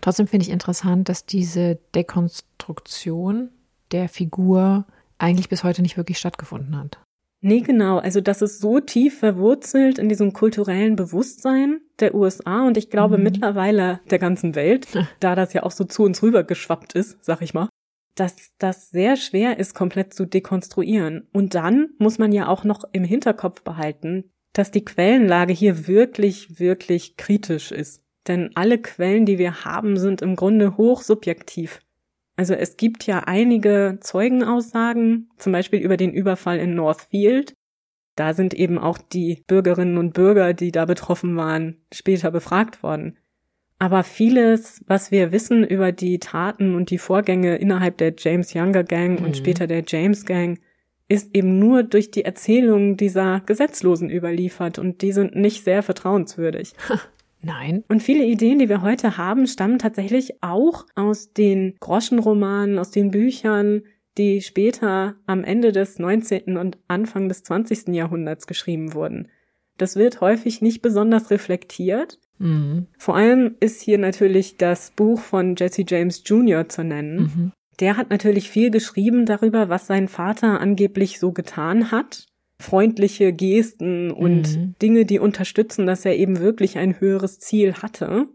[0.00, 3.50] Trotzdem finde ich interessant, dass diese Dekonstruktion
[3.92, 4.86] der Figur
[5.18, 7.00] eigentlich bis heute nicht wirklich stattgefunden hat.
[7.42, 7.98] Nee, genau.
[7.98, 13.16] Also das ist so tief verwurzelt in diesem kulturellen Bewusstsein der USA und ich glaube
[13.16, 13.24] mhm.
[13.24, 14.88] mittlerweile der ganzen Welt,
[15.20, 17.68] da das ja auch so zu uns rübergeschwappt ist, sag ich mal,
[18.14, 21.28] dass das sehr schwer ist, komplett zu dekonstruieren.
[21.32, 26.58] Und dann muss man ja auch noch im Hinterkopf behalten, dass die Quellenlage hier wirklich,
[26.58, 28.02] wirklich kritisch ist.
[28.28, 31.80] Denn alle Quellen, die wir haben, sind im Grunde hoch subjektiv.
[32.40, 37.52] Also es gibt ja einige Zeugenaussagen, zum Beispiel über den Überfall in Northfield.
[38.16, 43.18] Da sind eben auch die Bürgerinnen und Bürger, die da betroffen waren, später befragt worden.
[43.78, 48.84] Aber vieles, was wir wissen über die Taten und die Vorgänge innerhalb der James Younger
[48.84, 49.26] Gang mhm.
[49.26, 50.60] und später der James Gang,
[51.08, 56.72] ist eben nur durch die Erzählungen dieser Gesetzlosen überliefert und die sind nicht sehr vertrauenswürdig.
[57.42, 57.84] Nein.
[57.88, 63.10] Und viele Ideen, die wir heute haben, stammen tatsächlich auch aus den Groschenromanen, aus den
[63.10, 63.82] Büchern,
[64.18, 66.56] die später am Ende des 19.
[66.56, 67.88] und Anfang des 20.
[67.88, 69.28] Jahrhunderts geschrieben wurden.
[69.78, 72.18] Das wird häufig nicht besonders reflektiert.
[72.38, 72.86] Mhm.
[72.98, 76.68] Vor allem ist hier natürlich das Buch von Jesse James Jr.
[76.68, 77.16] zu nennen.
[77.16, 77.52] Mhm.
[77.80, 82.26] Der hat natürlich viel geschrieben darüber, was sein Vater angeblich so getan hat
[82.60, 84.74] freundliche Gesten und mhm.
[84.80, 88.28] Dinge, die unterstützen, dass er eben wirklich ein höheres Ziel hatte.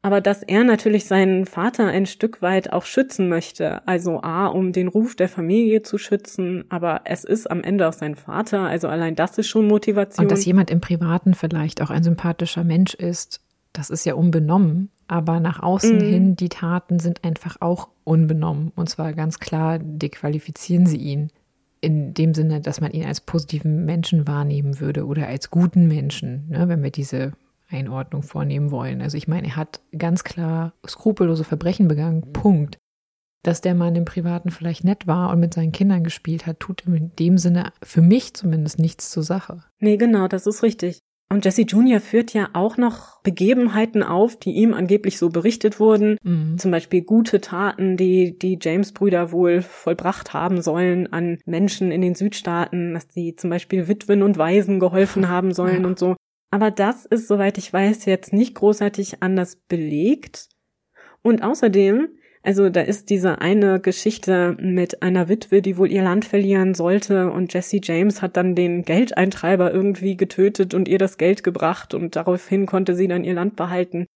[0.00, 3.86] Aber dass er natürlich seinen Vater ein Stück weit auch schützen möchte.
[3.86, 7.92] Also A, um den Ruf der Familie zu schützen, aber es ist am Ende auch
[7.92, 10.24] sein Vater, also allein das ist schon Motivation.
[10.24, 13.40] Und dass jemand im Privaten vielleicht auch ein sympathischer Mensch ist,
[13.72, 14.90] das ist ja unbenommen.
[15.08, 16.02] Aber nach außen mhm.
[16.02, 18.72] hin, die Taten sind einfach auch unbenommen.
[18.76, 21.30] Und zwar ganz klar dequalifizieren sie ihn
[21.80, 26.48] in dem Sinne, dass man ihn als positiven Menschen wahrnehmen würde oder als guten Menschen,
[26.48, 27.32] ne, wenn wir diese
[27.70, 29.02] Einordnung vornehmen wollen.
[29.02, 32.78] Also ich meine, er hat ganz klar skrupellose Verbrechen begangen, Punkt.
[33.44, 36.86] Dass der Mann im Privaten vielleicht nett war und mit seinen Kindern gespielt hat, tut
[36.86, 39.62] in dem Sinne für mich zumindest nichts zur Sache.
[39.78, 40.98] Nee, genau, das ist richtig.
[41.30, 42.00] Und Jesse Jr.
[42.00, 46.16] führt ja auch noch Begebenheiten auf, die ihm angeblich so berichtet wurden.
[46.22, 46.56] Mhm.
[46.56, 52.14] Zum Beispiel gute Taten, die die James-Brüder wohl vollbracht haben sollen an Menschen in den
[52.14, 55.86] Südstaaten, dass sie zum Beispiel Witwen und Waisen geholfen haben sollen ja.
[55.86, 56.16] und so.
[56.50, 60.48] Aber das ist, soweit ich weiß, jetzt nicht großartig anders belegt.
[61.20, 62.08] Und außerdem
[62.48, 67.30] also da ist diese eine Geschichte mit einer Witwe, die wohl ihr Land verlieren sollte
[67.30, 72.16] und Jesse James hat dann den Geldeintreiber irgendwie getötet und ihr das Geld gebracht und
[72.16, 74.06] daraufhin konnte sie dann ihr Land behalten.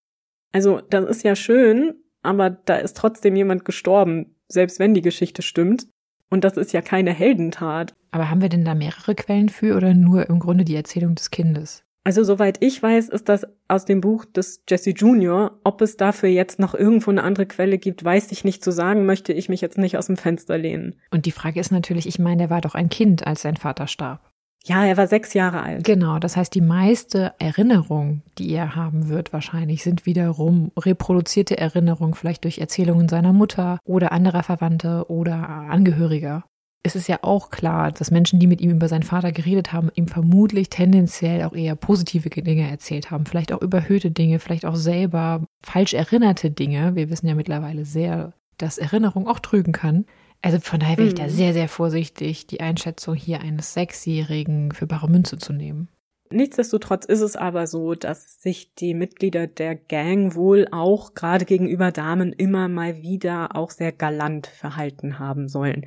[0.50, 5.42] Also das ist ja schön, aber da ist trotzdem jemand gestorben, selbst wenn die Geschichte
[5.42, 5.88] stimmt.
[6.30, 7.92] Und das ist ja keine Heldentat.
[8.12, 11.30] Aber haben wir denn da mehrere Quellen für oder nur im Grunde die Erzählung des
[11.30, 11.84] Kindes?
[12.04, 15.60] Also soweit ich weiß, ist das aus dem Buch des Jesse Junior.
[15.62, 19.06] Ob es dafür jetzt noch irgendwo eine andere Quelle gibt, weiß ich nicht zu sagen,
[19.06, 20.96] möchte ich mich jetzt nicht aus dem Fenster lehnen.
[21.10, 23.86] Und die Frage ist natürlich, ich meine, er war doch ein Kind, als sein Vater
[23.86, 24.32] starb.
[24.64, 25.84] Ja, er war sechs Jahre alt.
[25.84, 32.14] Genau, das heißt, die meiste Erinnerung, die er haben wird, wahrscheinlich sind wiederum reproduzierte Erinnerungen,
[32.14, 36.44] vielleicht durch Erzählungen seiner Mutter oder anderer Verwandte oder Angehöriger
[36.84, 39.90] es ist ja auch klar, dass Menschen, die mit ihm über seinen Vater geredet haben,
[39.94, 43.24] ihm vermutlich tendenziell auch eher positive Dinge erzählt haben.
[43.24, 46.96] Vielleicht auch überhöhte Dinge, vielleicht auch selber falsch erinnerte Dinge.
[46.96, 50.06] Wir wissen ja mittlerweile sehr, dass Erinnerung auch trügen kann.
[50.42, 51.30] Also von daher wäre ich da mhm.
[51.30, 55.88] sehr, sehr vorsichtig, die Einschätzung hier eines Sechsjährigen für bare Münze zu nehmen.
[56.30, 61.92] Nichtsdestotrotz ist es aber so, dass sich die Mitglieder der Gang wohl auch gerade gegenüber
[61.92, 65.86] Damen immer mal wieder auch sehr galant verhalten haben sollen.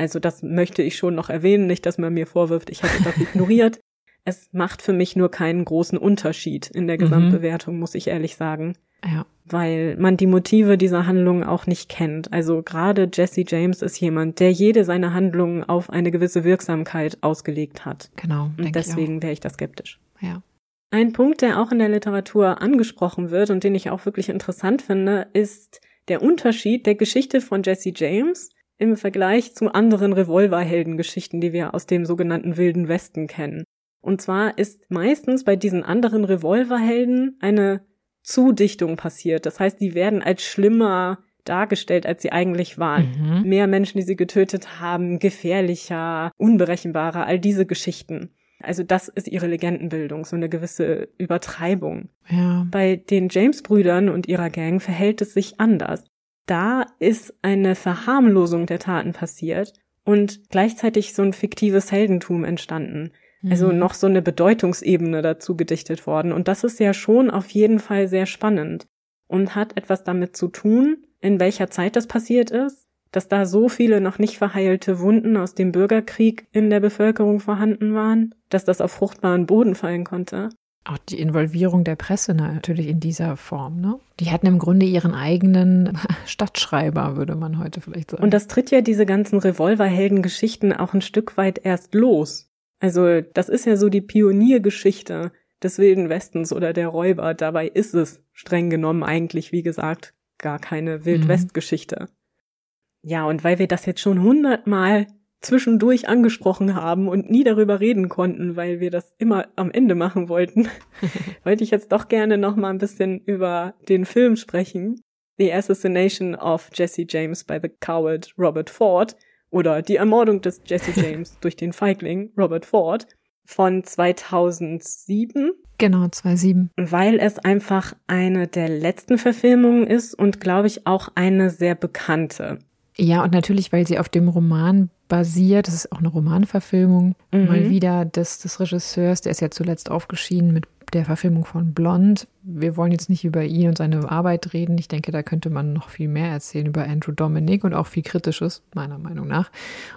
[0.00, 3.18] Also das möchte ich schon noch erwähnen, nicht, dass man mir vorwirft, ich hätte das
[3.18, 3.78] ignoriert.
[4.26, 7.00] Es macht für mich nur keinen großen Unterschied in der mhm.
[7.00, 7.80] Gesamtbewertung, mhm.
[7.80, 8.74] muss ich ehrlich sagen.
[9.02, 9.24] Ja.
[9.46, 12.30] Weil man die Motive dieser Handlungen auch nicht kennt.
[12.30, 17.86] Also gerade Jesse James ist jemand, der jede seiner Handlungen auf eine gewisse Wirksamkeit ausgelegt
[17.86, 18.10] hat.
[18.16, 18.50] Genau.
[18.58, 19.98] Und deswegen wäre ich da skeptisch.
[20.20, 20.42] Ja.
[20.90, 24.82] Ein Punkt, der auch in der Literatur angesprochen wird und den ich auch wirklich interessant
[24.82, 31.52] finde, ist der Unterschied der Geschichte von Jesse James im Vergleich zu anderen Revolverheldengeschichten, die
[31.52, 33.64] wir aus dem sogenannten Wilden Westen kennen.
[34.00, 37.84] Und zwar ist meistens bei diesen anderen Revolverhelden eine
[38.22, 39.44] Zudichtung passiert.
[39.44, 43.42] Das heißt, die werden als schlimmer dargestellt, als sie eigentlich waren.
[43.42, 43.48] Mhm.
[43.48, 48.34] Mehr Menschen, die sie getötet haben, gefährlicher, unberechenbarer, all diese Geschichten.
[48.62, 52.08] Also das ist ihre Legendenbildung, so eine gewisse Übertreibung.
[52.28, 52.66] Ja.
[52.70, 56.04] Bei den James-Brüdern und ihrer Gang verhält es sich anders
[56.50, 59.72] da ist eine Verharmlosung der Taten passiert
[60.04, 63.12] und gleichzeitig so ein fiktives Heldentum entstanden.
[63.48, 63.78] Also mhm.
[63.78, 66.32] noch so eine Bedeutungsebene dazu gedichtet worden.
[66.32, 68.86] Und das ist ja schon auf jeden Fall sehr spannend.
[69.30, 73.68] und hat etwas damit zu tun, in welcher Zeit das passiert ist, dass da so
[73.68, 78.80] viele noch nicht verheilte Wunden aus dem Bürgerkrieg in der Bevölkerung vorhanden waren, dass das
[78.80, 80.48] auf fruchtbaren Boden fallen konnte.
[80.90, 84.00] Auch die Involvierung der Presse natürlich in dieser Form, ne?
[84.18, 88.24] Die hatten im Grunde ihren eigenen Stadtschreiber, würde man heute vielleicht sagen.
[88.24, 92.50] Und das tritt ja diese ganzen Revolverheldengeschichten auch ein Stück weit erst los.
[92.80, 95.30] Also, das ist ja so die Pioniergeschichte
[95.62, 97.34] des Wilden Westens oder der Räuber.
[97.34, 102.08] Dabei ist es streng genommen eigentlich, wie gesagt, gar keine Wildwest-Geschichte.
[102.08, 103.10] Mhm.
[103.10, 105.06] Ja, und weil wir das jetzt schon hundertmal
[105.40, 110.28] zwischendurch angesprochen haben und nie darüber reden konnten, weil wir das immer am Ende machen
[110.28, 110.68] wollten,
[111.44, 115.00] wollte ich jetzt doch gerne noch mal ein bisschen über den Film sprechen.
[115.38, 119.16] The Assassination of Jesse James by the Coward Robert Ford
[119.50, 123.06] oder die Ermordung des Jesse James durch den Feigling Robert Ford
[123.46, 125.52] von 2007.
[125.78, 126.70] Genau, 2007.
[126.76, 132.58] Weil es einfach eine der letzten Verfilmungen ist und glaube ich auch eine sehr bekannte.
[132.96, 135.66] Ja, und natürlich, weil sie auf dem Roman basiert.
[135.66, 137.14] Das ist auch eine Romanverfilmung.
[137.32, 137.46] Mhm.
[137.46, 142.26] Mal wieder des, des Regisseurs, der ist ja zuletzt aufgeschieden mit der Verfilmung von Blond.
[142.42, 144.78] Wir wollen jetzt nicht über ihn und seine Arbeit reden.
[144.78, 148.02] Ich denke, da könnte man noch viel mehr erzählen über Andrew Dominic und auch viel
[148.02, 149.50] Kritisches, meiner Meinung nach.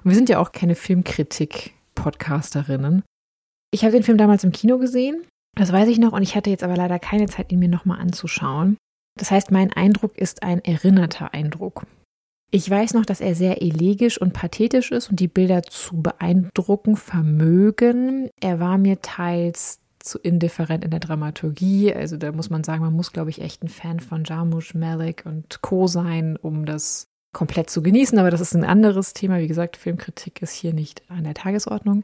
[0.03, 3.03] Und wir sind ja auch keine Filmkritik-Podcasterinnen.
[3.71, 5.23] Ich habe den Film damals im Kino gesehen.
[5.55, 7.99] Das weiß ich noch und ich hatte jetzt aber leider keine Zeit, ihn mir nochmal
[7.99, 8.75] anzuschauen.
[9.17, 11.85] Das heißt, mein Eindruck ist ein erinnerter Eindruck.
[12.55, 16.97] Ich weiß noch, dass er sehr elegisch und pathetisch ist und die Bilder zu beeindrucken
[16.97, 18.29] vermögen.
[18.39, 21.91] Er war mir teils zu indifferent in der Dramaturgie.
[21.91, 25.23] Also da muss man sagen, man muss, glaube ich, echt ein Fan von Jarmusch, Malik
[25.25, 25.87] und Co.
[25.87, 28.19] sein, um das komplett zu genießen.
[28.19, 29.39] Aber das ist ein anderes Thema.
[29.39, 32.03] Wie gesagt, Filmkritik ist hier nicht an der Tagesordnung.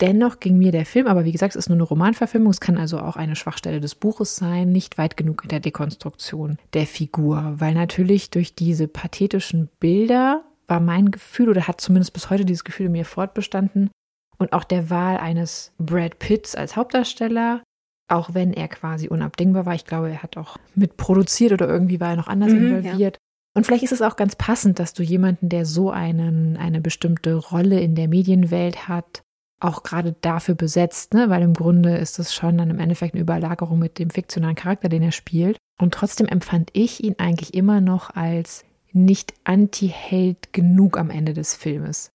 [0.00, 2.78] Dennoch ging mir der Film, aber wie gesagt, es ist nur eine Romanverfilmung, es kann
[2.78, 7.54] also auch eine Schwachstelle des Buches sein, nicht weit genug in der Dekonstruktion der Figur,
[7.58, 12.64] weil natürlich durch diese pathetischen Bilder war mein Gefühl oder hat zumindest bis heute dieses
[12.64, 13.90] Gefühl in mir fortbestanden
[14.38, 17.62] und auch der Wahl eines Brad Pitts als Hauptdarsteller,
[18.08, 19.74] auch wenn er quasi unabdingbar war.
[19.74, 23.16] Ich glaube, er hat auch mitproduziert oder irgendwie war er noch anders mhm, involviert.
[23.16, 23.20] Ja.
[23.56, 27.36] Und vielleicht ist es auch ganz passend, dass du jemanden, der so einen, eine bestimmte
[27.36, 29.22] Rolle in der Medienwelt hat,
[29.60, 31.30] auch gerade dafür besetzt, ne?
[31.30, 34.88] weil im Grunde ist es schon dann im Endeffekt eine Überlagerung mit dem fiktionalen Charakter,
[34.88, 35.56] den er spielt.
[35.80, 41.54] Und trotzdem empfand ich ihn eigentlich immer noch als nicht Anti-Held genug am Ende des
[41.54, 42.10] Filmes.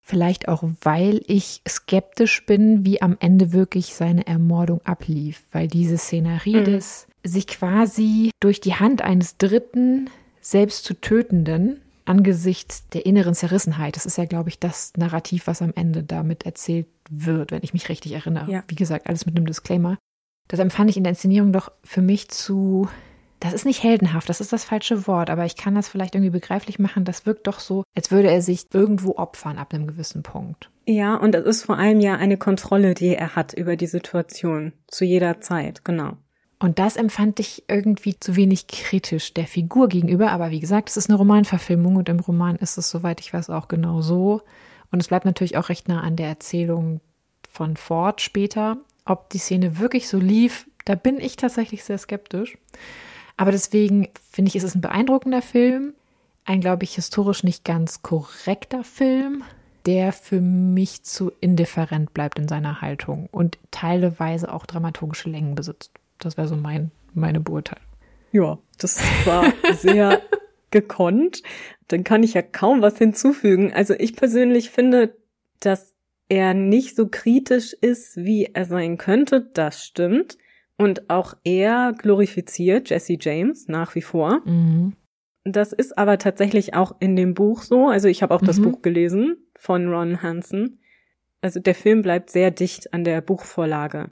[0.00, 5.98] Vielleicht auch, weil ich skeptisch bin, wie am Ende wirklich seine Ermordung ablief, weil diese
[5.98, 6.64] Szenerie mhm.
[6.64, 13.96] des sich quasi durch die Hand eines Dritten selbst zu Tötenden angesichts der inneren Zerrissenheit,
[13.96, 17.72] das ist ja, glaube ich, das Narrativ, was am Ende damit erzählt wird, wenn ich
[17.72, 18.50] mich richtig erinnere.
[18.50, 18.64] Ja.
[18.68, 19.98] Wie gesagt, alles mit einem Disclaimer.
[20.48, 22.88] Das empfand ich in der Inszenierung doch für mich zu,
[23.40, 26.30] das ist nicht heldenhaft, das ist das falsche Wort, aber ich kann das vielleicht irgendwie
[26.30, 27.04] begreiflich machen.
[27.04, 30.70] Das wirkt doch so, als würde er sich irgendwo opfern ab einem gewissen Punkt.
[30.86, 34.72] Ja, und es ist vor allem ja eine Kontrolle, die er hat über die Situation
[34.88, 36.16] zu jeder Zeit, genau.
[36.62, 40.30] Und das empfand ich irgendwie zu wenig kritisch der Figur gegenüber.
[40.30, 43.50] Aber wie gesagt, es ist eine Romanverfilmung und im Roman ist es, soweit ich weiß,
[43.50, 44.42] auch genau so.
[44.92, 47.00] Und es bleibt natürlich auch recht nah an der Erzählung
[47.50, 48.76] von Ford später.
[49.04, 52.56] Ob die Szene wirklich so lief, da bin ich tatsächlich sehr skeptisch.
[53.36, 55.94] Aber deswegen finde ich, ist es ein beeindruckender Film.
[56.44, 59.42] Ein, glaube ich, historisch nicht ganz korrekter Film,
[59.84, 65.98] der für mich zu indifferent bleibt in seiner Haltung und teilweise auch dramaturgische Längen besitzt.
[66.24, 67.84] Das wäre so mein, meine Beurteilung.
[68.30, 70.22] Ja, das war sehr
[70.70, 71.42] gekonnt.
[71.88, 73.72] Dann kann ich ja kaum was hinzufügen.
[73.72, 75.16] Also ich persönlich finde,
[75.60, 75.94] dass
[76.28, 79.50] er nicht so kritisch ist, wie er sein könnte.
[79.52, 80.38] Das stimmt.
[80.78, 84.40] Und auch er glorifiziert Jesse James nach wie vor.
[84.46, 84.96] Mhm.
[85.44, 87.88] Das ist aber tatsächlich auch in dem Buch so.
[87.88, 88.46] Also ich habe auch mhm.
[88.46, 90.80] das Buch gelesen von Ron Hansen.
[91.40, 94.10] Also der Film bleibt sehr dicht an der Buchvorlage.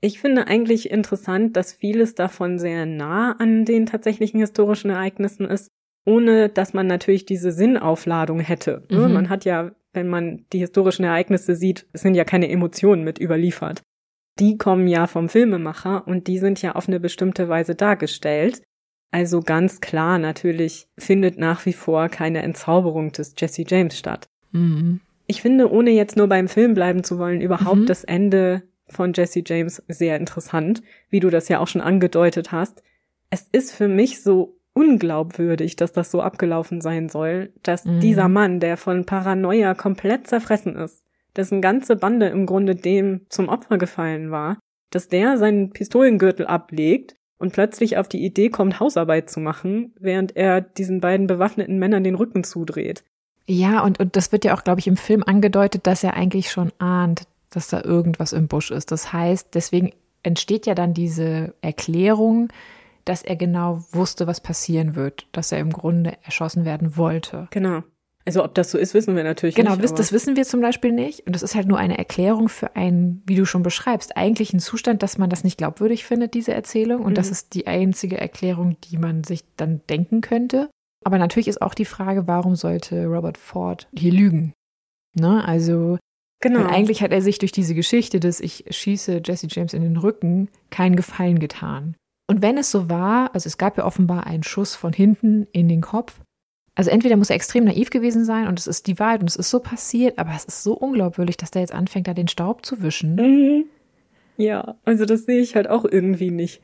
[0.00, 5.68] Ich finde eigentlich interessant, dass vieles davon sehr nah an den tatsächlichen historischen Ereignissen ist,
[6.06, 8.84] ohne dass man natürlich diese Sinnaufladung hätte.
[8.90, 9.08] Ne?
[9.08, 9.12] Mhm.
[9.12, 13.20] Man hat ja, wenn man die historischen Ereignisse sieht, es sind ja keine Emotionen mit
[13.20, 13.82] überliefert.
[14.38, 18.62] Die kommen ja vom Filmemacher und die sind ja auf eine bestimmte Weise dargestellt.
[19.10, 24.28] Also ganz klar natürlich findet nach wie vor keine Entzauberung des Jesse James statt.
[24.52, 25.00] Mhm.
[25.26, 27.86] Ich finde, ohne jetzt nur beim Film bleiben zu wollen, überhaupt mhm.
[27.86, 32.82] das Ende von Jesse James sehr interessant, wie du das ja auch schon angedeutet hast.
[33.30, 38.00] Es ist für mich so unglaubwürdig, dass das so abgelaufen sein soll, dass mhm.
[38.00, 41.04] dieser Mann, der von Paranoia komplett zerfressen ist,
[41.36, 44.58] dessen ganze Bande im Grunde dem zum Opfer gefallen war,
[44.90, 50.36] dass der seinen Pistolengürtel ablegt und plötzlich auf die Idee kommt, Hausarbeit zu machen, während
[50.36, 53.04] er diesen beiden bewaffneten Männern den Rücken zudreht.
[53.46, 56.50] Ja, und, und das wird ja auch, glaube ich, im Film angedeutet, dass er eigentlich
[56.50, 58.92] schon ahnt, dass da irgendwas im Busch ist.
[58.92, 59.92] Das heißt, deswegen
[60.22, 62.48] entsteht ja dann diese Erklärung,
[63.04, 67.48] dass er genau wusste, was passieren wird, dass er im Grunde erschossen werden wollte.
[67.50, 67.82] Genau.
[68.26, 69.82] Also ob das so ist, wissen wir natürlich genau, nicht.
[69.82, 71.26] Genau, das wissen wir zum Beispiel nicht.
[71.26, 74.60] Und das ist halt nur eine Erklärung für einen, wie du schon beschreibst, eigentlich einen
[74.60, 77.02] Zustand, dass man das nicht glaubwürdig findet, diese Erzählung.
[77.02, 77.16] Und mhm.
[77.16, 80.68] das ist die einzige Erklärung, die man sich dann denken könnte.
[81.04, 84.52] Aber natürlich ist auch die Frage, warum sollte Robert Ford hier lügen?
[85.14, 85.42] Ne?
[85.44, 85.98] Also
[86.40, 86.60] Genau.
[86.60, 89.96] Weil eigentlich hat er sich durch diese Geschichte, dass ich schieße Jesse James in den
[89.96, 91.96] Rücken, keinen Gefallen getan.
[92.26, 95.68] Und wenn es so war, also es gab ja offenbar einen Schuss von hinten in
[95.68, 96.20] den Kopf.
[96.74, 99.36] Also entweder muss er extrem naiv gewesen sein und es ist die Wahrheit und es
[99.36, 102.64] ist so passiert, aber es ist so unglaubwürdig, dass der jetzt anfängt, da den Staub
[102.64, 103.16] zu wischen.
[103.16, 103.64] Mhm.
[104.36, 106.62] Ja, also das sehe ich halt auch irgendwie nicht.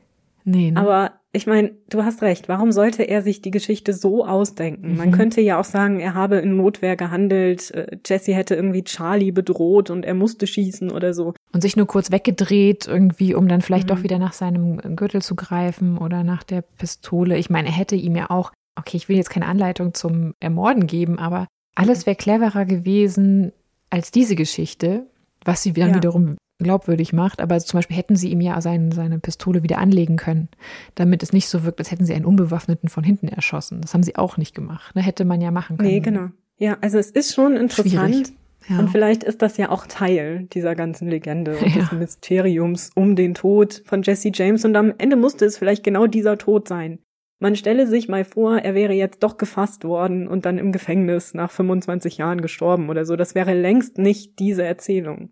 [0.49, 0.81] Nee, ne?
[0.81, 2.49] Aber ich meine, du hast recht.
[2.49, 4.93] Warum sollte er sich die Geschichte so ausdenken?
[4.93, 4.97] Mhm.
[4.97, 9.33] Man könnte ja auch sagen, er habe in Notwehr gehandelt, äh, Jesse hätte irgendwie Charlie
[9.33, 11.35] bedroht und er musste schießen oder so.
[11.53, 13.95] Und sich nur kurz weggedreht, irgendwie, um dann vielleicht mhm.
[13.97, 17.37] doch wieder nach seinem Gürtel zu greifen oder nach der Pistole.
[17.37, 20.87] Ich meine, er hätte ihm ja auch, okay, ich will jetzt keine Anleitung zum Ermorden
[20.87, 23.53] geben, aber alles wäre cleverer gewesen
[23.91, 25.07] als diese Geschichte,
[25.45, 25.97] was sie dann ja.
[25.97, 27.41] wiederum glaubwürdig macht.
[27.41, 30.49] Aber zum Beispiel hätten sie ihm ja sein, seine Pistole wieder anlegen können,
[30.95, 33.81] damit es nicht so wirkt, als hätten sie einen Unbewaffneten von hinten erschossen.
[33.81, 34.95] Das haben sie auch nicht gemacht.
[34.95, 35.03] Ne?
[35.03, 35.91] Hätte man ja machen können.
[35.91, 36.29] Nee, genau.
[36.59, 38.33] Ja, also es ist schon interessant.
[38.69, 38.81] Ja.
[38.81, 41.83] Und vielleicht ist das ja auch Teil dieser ganzen Legende und ja.
[41.83, 44.65] des Mysteriums um den Tod von Jesse James.
[44.65, 46.99] Und am Ende musste es vielleicht genau dieser Tod sein.
[47.39, 51.35] Man stelle sich mal vor, er wäre jetzt doch gefasst worden und dann im Gefängnis
[51.35, 53.15] nach 25 Jahren gestorben oder so.
[53.15, 55.31] Das wäre längst nicht diese Erzählung.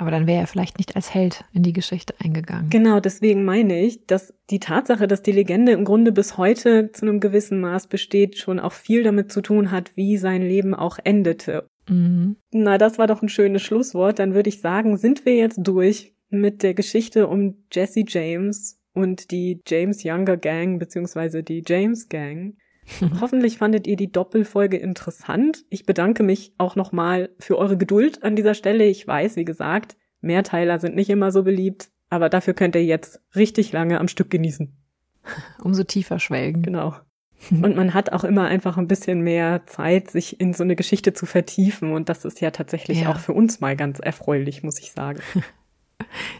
[0.00, 2.70] Aber dann wäre er vielleicht nicht als Held in die Geschichte eingegangen.
[2.70, 7.04] Genau, deswegen meine ich, dass die Tatsache, dass die Legende im Grunde bis heute zu
[7.04, 10.98] einem gewissen Maß besteht, schon auch viel damit zu tun hat, wie sein Leben auch
[11.04, 11.68] endete.
[11.86, 12.36] Mhm.
[12.50, 14.18] Na, das war doch ein schönes Schlusswort.
[14.18, 19.30] Dann würde ich sagen, sind wir jetzt durch mit der Geschichte um Jesse James und
[19.30, 22.54] die James Younger Gang beziehungsweise die James Gang.
[23.20, 25.64] Hoffentlich fandet ihr die Doppelfolge interessant.
[25.68, 28.84] Ich bedanke mich auch nochmal für eure Geduld an dieser Stelle.
[28.84, 33.20] Ich weiß, wie gesagt, Mehrteiler sind nicht immer so beliebt, aber dafür könnt ihr jetzt
[33.34, 34.76] richtig lange am Stück genießen.
[35.62, 36.62] Umso tiefer schwelgen.
[36.62, 36.94] Genau.
[37.50, 41.14] Und man hat auch immer einfach ein bisschen mehr Zeit, sich in so eine Geschichte
[41.14, 41.92] zu vertiefen.
[41.92, 43.10] Und das ist ja tatsächlich ja.
[43.10, 45.20] auch für uns mal ganz erfreulich, muss ich sagen.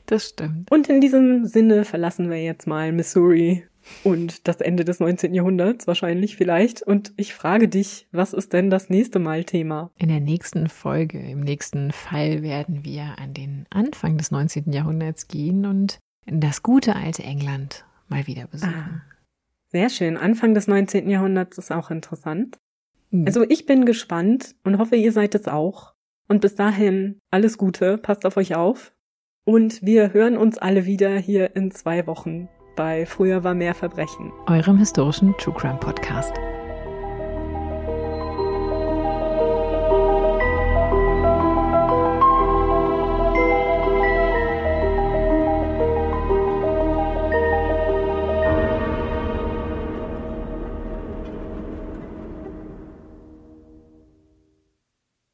[0.07, 0.71] Das stimmt.
[0.71, 3.65] Und in diesem Sinne verlassen wir jetzt mal Missouri
[4.05, 5.34] und das Ende des 19.
[5.34, 6.82] Jahrhunderts wahrscheinlich vielleicht.
[6.82, 9.91] Und ich frage dich, was ist denn das nächste Mal Thema?
[9.97, 14.72] In der nächsten Folge, im nächsten Fall werden wir an den Anfang des 19.
[14.72, 18.74] Jahrhunderts gehen und das gute alte England mal wieder besuchen.
[18.74, 19.03] Ah,
[19.68, 20.16] sehr schön.
[20.16, 21.09] Anfang des 19.
[21.09, 22.59] Jahrhunderts ist auch interessant.
[23.11, 23.26] Mhm.
[23.26, 25.95] Also ich bin gespannt und hoffe, ihr seid es auch.
[26.28, 28.93] Und bis dahin alles Gute, passt auf euch auf.
[29.45, 32.49] Und wir hören uns alle wieder hier in zwei Wochen
[32.81, 34.33] bei Früher war mehr Verbrechen.
[34.47, 36.33] Eurem historischen True Crime Podcast.